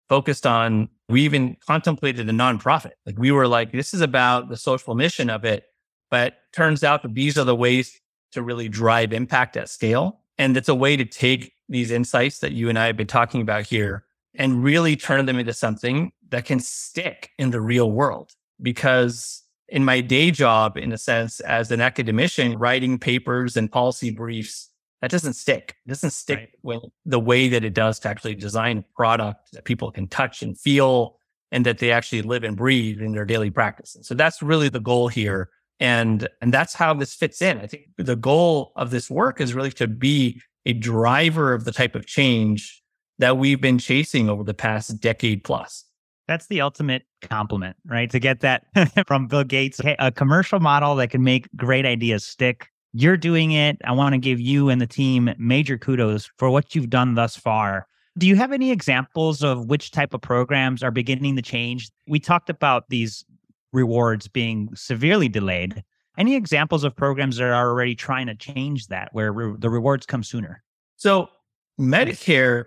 focused 0.08 0.46
on, 0.46 0.90
we 1.08 1.22
even 1.22 1.56
contemplated 1.66 2.28
a 2.28 2.32
nonprofit. 2.32 2.92
Like 3.06 3.18
we 3.18 3.32
were 3.32 3.48
like, 3.48 3.72
this 3.72 3.94
is 3.94 4.00
about 4.00 4.48
the 4.48 4.56
social 4.56 4.94
mission 4.94 5.30
of 5.30 5.44
it. 5.44 5.64
But 6.10 6.38
turns 6.52 6.84
out 6.84 7.02
that 7.02 7.14
these 7.14 7.36
are 7.38 7.44
the 7.44 7.56
ways 7.56 7.98
to 8.32 8.42
really 8.42 8.68
drive 8.68 9.12
impact 9.12 9.56
at 9.56 9.68
scale. 9.68 10.20
And 10.36 10.56
it's 10.56 10.68
a 10.68 10.74
way 10.74 10.96
to 10.96 11.04
take 11.04 11.52
these 11.68 11.90
insights 11.90 12.38
that 12.38 12.52
you 12.52 12.68
and 12.68 12.78
I 12.78 12.86
have 12.86 12.96
been 12.96 13.06
talking 13.06 13.40
about 13.40 13.66
here 13.66 14.04
and 14.34 14.62
really 14.62 14.96
turn 14.96 15.26
them 15.26 15.38
into 15.38 15.52
something 15.52 16.12
that 16.30 16.44
can 16.44 16.60
stick 16.60 17.30
in 17.38 17.50
the 17.50 17.60
real 17.60 17.90
world. 17.90 18.32
Because 18.60 19.42
in 19.68 19.84
my 19.84 20.00
day 20.00 20.30
job, 20.30 20.76
in 20.76 20.92
a 20.92 20.98
sense, 20.98 21.40
as 21.40 21.70
an 21.70 21.80
academician, 21.80 22.58
writing 22.58 22.98
papers 22.98 23.56
and 23.56 23.70
policy 23.70 24.10
briefs, 24.10 24.67
that 25.00 25.10
doesn't 25.10 25.34
stick. 25.34 25.76
It 25.86 25.88
doesn't 25.88 26.10
stick 26.10 26.38
right. 26.38 26.48
when 26.62 26.80
the 27.06 27.20
way 27.20 27.48
that 27.48 27.64
it 27.64 27.74
does 27.74 28.00
to 28.00 28.08
actually 28.08 28.34
design 28.34 28.78
a 28.78 28.96
product 28.96 29.52
that 29.52 29.64
people 29.64 29.90
can 29.90 30.08
touch 30.08 30.42
and 30.42 30.58
feel 30.58 31.18
and 31.52 31.64
that 31.66 31.78
they 31.78 31.92
actually 31.92 32.22
live 32.22 32.44
and 32.44 32.56
breathe 32.56 33.00
in 33.00 33.12
their 33.12 33.24
daily 33.24 33.50
practice. 33.50 33.94
And 33.94 34.04
so 34.04 34.14
that's 34.14 34.42
really 34.42 34.68
the 34.68 34.80
goal 34.80 35.08
here. 35.08 35.50
And, 35.80 36.28
and 36.42 36.52
that's 36.52 36.74
how 36.74 36.92
this 36.94 37.14
fits 37.14 37.40
in. 37.40 37.58
I 37.58 37.66
think 37.66 37.86
the 37.96 38.16
goal 38.16 38.72
of 38.76 38.90
this 38.90 39.08
work 39.08 39.40
is 39.40 39.54
really 39.54 39.70
to 39.72 39.86
be 39.86 40.42
a 40.66 40.72
driver 40.72 41.54
of 41.54 41.64
the 41.64 41.72
type 41.72 41.94
of 41.94 42.06
change 42.06 42.82
that 43.18 43.38
we've 43.38 43.60
been 43.60 43.78
chasing 43.78 44.28
over 44.28 44.44
the 44.44 44.54
past 44.54 45.00
decade 45.00 45.44
plus. 45.44 45.84
That's 46.26 46.46
the 46.48 46.60
ultimate 46.60 47.04
compliment, 47.22 47.76
right? 47.86 48.10
To 48.10 48.18
get 48.18 48.40
that 48.40 48.66
from 49.06 49.28
Bill 49.28 49.44
Gates, 49.44 49.80
a 49.98 50.12
commercial 50.12 50.60
model 50.60 50.94
that 50.96 51.10
can 51.10 51.22
make 51.22 51.48
great 51.56 51.86
ideas 51.86 52.24
stick. 52.24 52.68
You're 52.92 53.16
doing 53.16 53.52
it. 53.52 53.78
I 53.84 53.92
want 53.92 54.14
to 54.14 54.18
give 54.18 54.40
you 54.40 54.70
and 54.70 54.80
the 54.80 54.86
team 54.86 55.34
major 55.38 55.78
kudos 55.78 56.30
for 56.36 56.50
what 56.50 56.74
you've 56.74 56.90
done 56.90 57.14
thus 57.14 57.36
far. 57.36 57.86
Do 58.16 58.26
you 58.26 58.36
have 58.36 58.52
any 58.52 58.70
examples 58.70 59.42
of 59.42 59.66
which 59.66 59.90
type 59.90 60.14
of 60.14 60.20
programs 60.20 60.82
are 60.82 60.90
beginning 60.90 61.36
to 61.36 61.42
change? 61.42 61.90
We 62.08 62.18
talked 62.18 62.50
about 62.50 62.88
these 62.88 63.24
rewards 63.72 64.26
being 64.28 64.70
severely 64.74 65.28
delayed. 65.28 65.84
Any 66.16 66.34
examples 66.34 66.82
of 66.82 66.96
programs 66.96 67.36
that 67.36 67.44
are 67.44 67.54
already 67.54 67.94
trying 67.94 68.26
to 68.26 68.34
change 68.34 68.88
that, 68.88 69.10
where 69.12 69.32
re- 69.32 69.56
the 69.56 69.70
rewards 69.70 70.04
come 70.04 70.24
sooner? 70.24 70.64
So, 70.96 71.28
Medicare, 71.78 72.64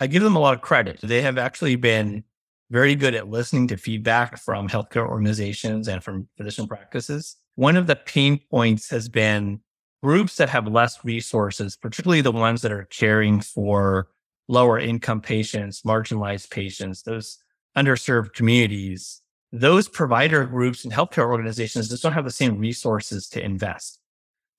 I 0.00 0.06
give 0.06 0.22
them 0.22 0.36
a 0.36 0.38
lot 0.38 0.52
of 0.52 0.60
credit. 0.60 1.00
They 1.02 1.22
have 1.22 1.38
actually 1.38 1.76
been 1.76 2.24
very 2.70 2.94
good 2.94 3.14
at 3.14 3.28
listening 3.28 3.68
to 3.68 3.76
feedback 3.76 4.38
from 4.38 4.68
healthcare 4.68 5.08
organizations 5.08 5.88
and 5.88 6.04
from 6.04 6.28
physician 6.36 6.68
practices. 6.68 7.36
One 7.60 7.76
of 7.76 7.86
the 7.86 7.96
pain 7.96 8.40
points 8.50 8.88
has 8.90 9.08
been 9.08 9.60
groups 10.02 10.36
that 10.36 10.48
have 10.48 10.66
less 10.66 11.04
resources, 11.04 11.76
particularly 11.76 12.22
the 12.22 12.32
ones 12.32 12.62
that 12.62 12.72
are 12.72 12.88
caring 12.90 13.40
for 13.40 14.08
lower 14.48 14.78
income 14.78 15.20
patients, 15.20 15.82
marginalized 15.82 16.50
patients, 16.50 17.02
those 17.02 17.38
underserved 17.76 18.32
communities 18.32 19.22
those 19.52 19.88
provider 19.88 20.44
groups 20.44 20.84
and 20.84 20.92
healthcare 20.92 21.28
organizations 21.28 21.88
just 21.88 22.02
don't 22.02 22.12
have 22.12 22.24
the 22.24 22.30
same 22.30 22.58
resources 22.58 23.28
to 23.28 23.44
invest. 23.44 23.98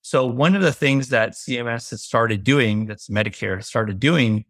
So 0.02 0.26
one 0.26 0.54
of 0.54 0.62
the 0.62 0.72
things 0.72 1.08
that 1.10 1.32
CMS 1.32 1.90
has 1.90 2.02
started 2.02 2.44
doing, 2.44 2.86
that's 2.86 3.08
Medicare 3.08 3.56
has 3.56 3.66
started 3.66 4.00
doing, 4.00 4.44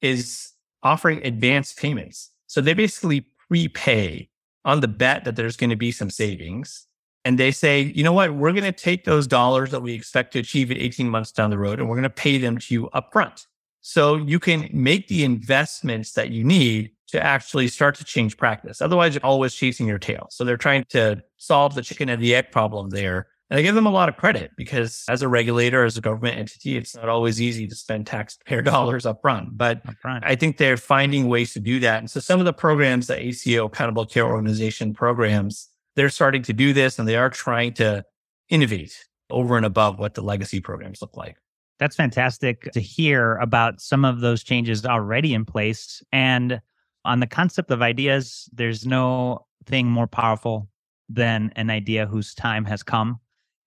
is 0.00 0.52
offering 0.82 1.24
advanced 1.26 1.76
payments. 1.76 2.30
So 2.46 2.60
they 2.60 2.74
basically 2.74 3.26
prepay 3.48 4.28
on 4.64 4.80
the 4.80 4.88
bet 4.88 5.24
that 5.24 5.36
there's 5.36 5.56
going 5.56 5.70
to 5.70 5.76
be 5.76 5.92
some 5.92 6.10
savings. 6.10 6.86
And 7.24 7.38
they 7.38 7.52
say, 7.52 7.82
you 7.82 8.02
know 8.02 8.12
what, 8.12 8.34
we're 8.34 8.52
going 8.52 8.64
to 8.64 8.72
take 8.72 9.04
those 9.04 9.26
dollars 9.26 9.70
that 9.70 9.80
we 9.80 9.92
expect 9.92 10.32
to 10.32 10.40
achieve 10.40 10.70
at 10.70 10.78
18 10.78 11.08
months 11.08 11.30
down 11.30 11.50
the 11.50 11.58
road 11.58 11.78
and 11.78 11.88
we're 11.88 11.96
going 11.96 12.02
to 12.02 12.10
pay 12.10 12.38
them 12.38 12.58
to 12.58 12.74
you 12.74 12.90
upfront. 12.94 13.46
So 13.80 14.16
you 14.16 14.38
can 14.38 14.68
make 14.72 15.08
the 15.08 15.24
investments 15.24 16.12
that 16.12 16.30
you 16.30 16.44
need 16.44 16.92
to 17.08 17.22
actually 17.22 17.68
start 17.68 17.94
to 17.96 18.04
change 18.04 18.36
practice. 18.36 18.80
Otherwise, 18.80 19.14
you're 19.14 19.24
always 19.24 19.54
chasing 19.54 19.86
your 19.86 19.98
tail. 19.98 20.28
So 20.30 20.44
they're 20.44 20.56
trying 20.56 20.84
to 20.90 21.22
solve 21.36 21.74
the 21.74 21.82
chicken 21.82 22.08
and 22.08 22.22
the 22.22 22.34
egg 22.34 22.50
problem 22.50 22.90
there. 22.90 23.28
And 23.50 23.58
I 23.58 23.62
give 23.62 23.74
them 23.74 23.84
a 23.84 23.90
lot 23.90 24.08
of 24.08 24.16
credit 24.16 24.52
because 24.56 25.04
as 25.10 25.20
a 25.20 25.28
regulator, 25.28 25.84
as 25.84 25.98
a 25.98 26.00
government 26.00 26.38
entity, 26.38 26.78
it's 26.78 26.96
not 26.96 27.10
always 27.10 27.42
easy 27.42 27.66
to 27.66 27.74
spend 27.74 28.06
taxpayer 28.06 28.62
dollars 28.62 29.04
up 29.04 29.20
front. 29.20 29.58
But 29.58 29.84
upfront. 29.84 30.20
I 30.22 30.36
think 30.36 30.56
they're 30.56 30.78
finding 30.78 31.28
ways 31.28 31.52
to 31.52 31.60
do 31.60 31.78
that. 31.80 31.98
And 31.98 32.10
so 32.10 32.18
some 32.18 32.40
of 32.40 32.46
the 32.46 32.54
programs, 32.54 33.08
the 33.08 33.20
ACO 33.20 33.66
accountable 33.66 34.06
care 34.06 34.26
organization 34.26 34.94
programs, 34.94 35.68
they're 35.96 36.08
starting 36.08 36.42
to 36.42 36.52
do 36.52 36.72
this 36.72 36.98
and 36.98 37.06
they 37.06 37.16
are 37.16 37.30
trying 37.30 37.74
to 37.74 38.04
innovate 38.48 39.06
over 39.30 39.56
and 39.56 39.66
above 39.66 39.98
what 39.98 40.14
the 40.14 40.22
legacy 40.22 40.60
programs 40.60 41.00
look 41.00 41.16
like. 41.16 41.36
That's 41.78 41.96
fantastic 41.96 42.70
to 42.72 42.80
hear 42.80 43.36
about 43.38 43.80
some 43.80 44.04
of 44.04 44.20
those 44.20 44.42
changes 44.42 44.84
already 44.86 45.34
in 45.34 45.44
place. 45.44 46.02
And 46.12 46.60
on 47.04 47.20
the 47.20 47.26
concept 47.26 47.70
of 47.70 47.82
ideas, 47.82 48.48
there's 48.52 48.86
no 48.86 49.46
thing 49.66 49.86
more 49.88 50.06
powerful 50.06 50.68
than 51.08 51.52
an 51.56 51.70
idea 51.70 52.06
whose 52.06 52.34
time 52.34 52.64
has 52.64 52.82
come. 52.82 53.18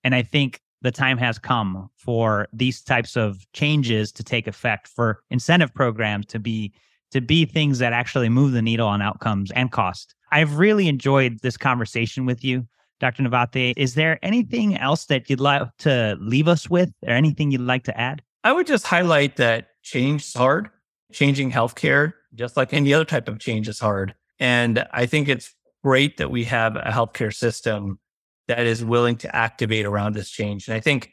And 0.04 0.16
I 0.16 0.22
think 0.22 0.62
the 0.82 0.92
time 0.92 1.18
has 1.18 1.40
come 1.40 1.90
for 1.98 2.48
these 2.54 2.82
types 2.82 3.18
of 3.18 3.46
changes 3.54 4.12
to 4.14 4.24
take 4.24 4.48
effect 4.48 4.88
for 4.88 5.22
incentive 5.30 5.74
programs 5.74 6.28
to 6.28 6.40
be 6.40 6.74
to 7.16 7.22
be 7.22 7.46
things 7.46 7.80
that 7.80 7.94
actually 7.94 8.30
move 8.30 8.52
the 8.52 8.62
needle 8.62 8.88
on 8.88 9.02
outcomes 9.02 9.50
and 9.52 9.72
cost. 9.72 10.14
I've 10.32 10.58
really 10.58 10.88
enjoyed 10.88 11.40
this 11.42 11.56
conversation 11.56 12.26
with 12.26 12.44
you, 12.44 12.68
Dr. 13.00 13.24
Navathe. 13.24 13.74
Is 13.78 13.96
there 13.96 14.20
anything 14.22 14.78
else 14.78 15.06
that 15.06 15.30
you'd 15.30 15.40
like 15.40 15.64
to 15.80 16.18
leave 16.20 16.50
us 16.50 16.70
with 16.70 16.92
or 17.04 17.14
anything 17.14 17.52
you'd 17.52 17.62
like 17.62 17.86
to 17.86 17.98
add? 17.98 18.22
I 18.44 18.52
would 18.52 18.68
just 18.68 18.86
highlight 18.86 19.38
that 19.38 19.70
change 19.82 20.24
is 20.24 20.34
hard. 20.34 20.70
Changing 21.14 21.52
healthcare 21.52 22.14
just 22.34 22.58
like 22.58 22.74
any 22.74 22.94
other 22.94 23.06
type 23.06 23.28
of 23.28 23.40
change 23.40 23.68
is 23.68 23.80
hard. 23.80 24.14
And 24.40 24.86
I 24.92 25.06
think 25.06 25.30
it's 25.30 25.56
great 25.84 26.18
that 26.18 26.30
we 26.30 26.44
have 26.44 26.76
a 26.76 26.92
healthcare 26.92 27.34
system 27.34 28.00
that 28.48 28.66
is 28.66 28.84
willing 28.84 29.16
to 29.18 29.34
activate 29.34 29.86
around 29.86 30.14
this 30.16 30.30
change. 30.30 30.68
And 30.68 30.76
I 30.76 30.80
think, 30.82 31.12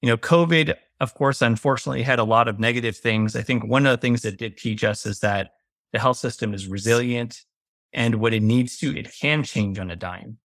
you 0.00 0.08
know, 0.08 0.16
COVID, 0.16 0.74
of 1.02 1.14
course, 1.14 1.42
unfortunately 1.42 2.02
had 2.02 2.20
a 2.20 2.24
lot 2.24 2.46
of 2.46 2.60
negative 2.60 2.96
things. 2.96 3.34
I 3.34 3.42
think 3.42 3.66
one 3.66 3.84
of 3.86 3.90
the 3.90 4.00
things 4.00 4.22
that 4.22 4.38
did 4.38 4.56
teach 4.56 4.84
us 4.84 5.04
is 5.04 5.18
that 5.18 5.50
the 5.92 5.98
health 5.98 6.16
system 6.16 6.54
is 6.54 6.68
resilient 6.68 7.40
and 7.92 8.14
what 8.14 8.32
it 8.32 8.42
needs 8.42 8.78
to, 8.78 8.96
it 8.96 9.12
can 9.20 9.42
change 9.42 9.80
on 9.80 9.90
a 9.90 9.96
dime. 9.96 10.38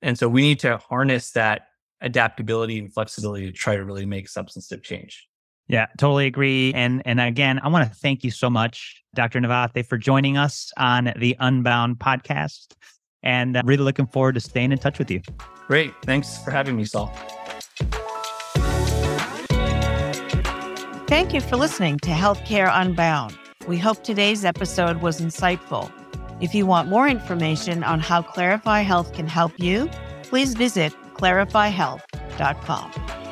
And 0.00 0.18
so 0.18 0.26
we 0.26 0.40
need 0.40 0.60
to 0.60 0.78
harness 0.78 1.32
that 1.32 1.66
adaptability 2.00 2.78
and 2.78 2.92
flexibility 2.92 3.46
to 3.46 3.52
try 3.52 3.76
to 3.76 3.84
really 3.84 4.06
make 4.06 4.30
substantive 4.30 4.82
change. 4.82 5.28
Yeah, 5.68 5.86
totally 5.98 6.26
agree. 6.26 6.72
And 6.72 7.02
and 7.04 7.20
again, 7.20 7.60
I 7.62 7.68
want 7.68 7.86
to 7.86 7.94
thank 7.94 8.24
you 8.24 8.30
so 8.30 8.48
much, 8.48 9.04
Dr. 9.14 9.38
Navathe, 9.40 9.84
for 9.84 9.98
joining 9.98 10.38
us 10.38 10.72
on 10.78 11.12
the 11.16 11.36
Unbound 11.38 11.98
podcast. 11.98 12.72
And 13.22 13.58
uh, 13.58 13.62
really 13.66 13.84
looking 13.84 14.06
forward 14.06 14.36
to 14.36 14.40
staying 14.40 14.72
in 14.72 14.78
touch 14.78 14.98
with 14.98 15.10
you. 15.10 15.20
Great. 15.66 15.92
Thanks 16.04 16.42
for 16.42 16.50
having 16.50 16.76
me, 16.76 16.86
Saul. 16.86 17.12
Thank 21.08 21.32
you 21.32 21.40
for 21.40 21.56
listening 21.56 21.98
to 22.00 22.10
Healthcare 22.10 22.70
Unbound. 22.70 23.34
We 23.66 23.78
hope 23.78 24.04
today's 24.04 24.44
episode 24.44 25.00
was 25.00 25.22
insightful. 25.22 25.90
If 26.42 26.54
you 26.54 26.66
want 26.66 26.90
more 26.90 27.08
information 27.08 27.82
on 27.82 28.00
how 28.00 28.20
Clarify 28.20 28.82
Health 28.82 29.14
can 29.14 29.26
help 29.26 29.58
you, 29.58 29.88
please 30.24 30.52
visit 30.52 30.92
clarifyhealth.com. 31.14 33.27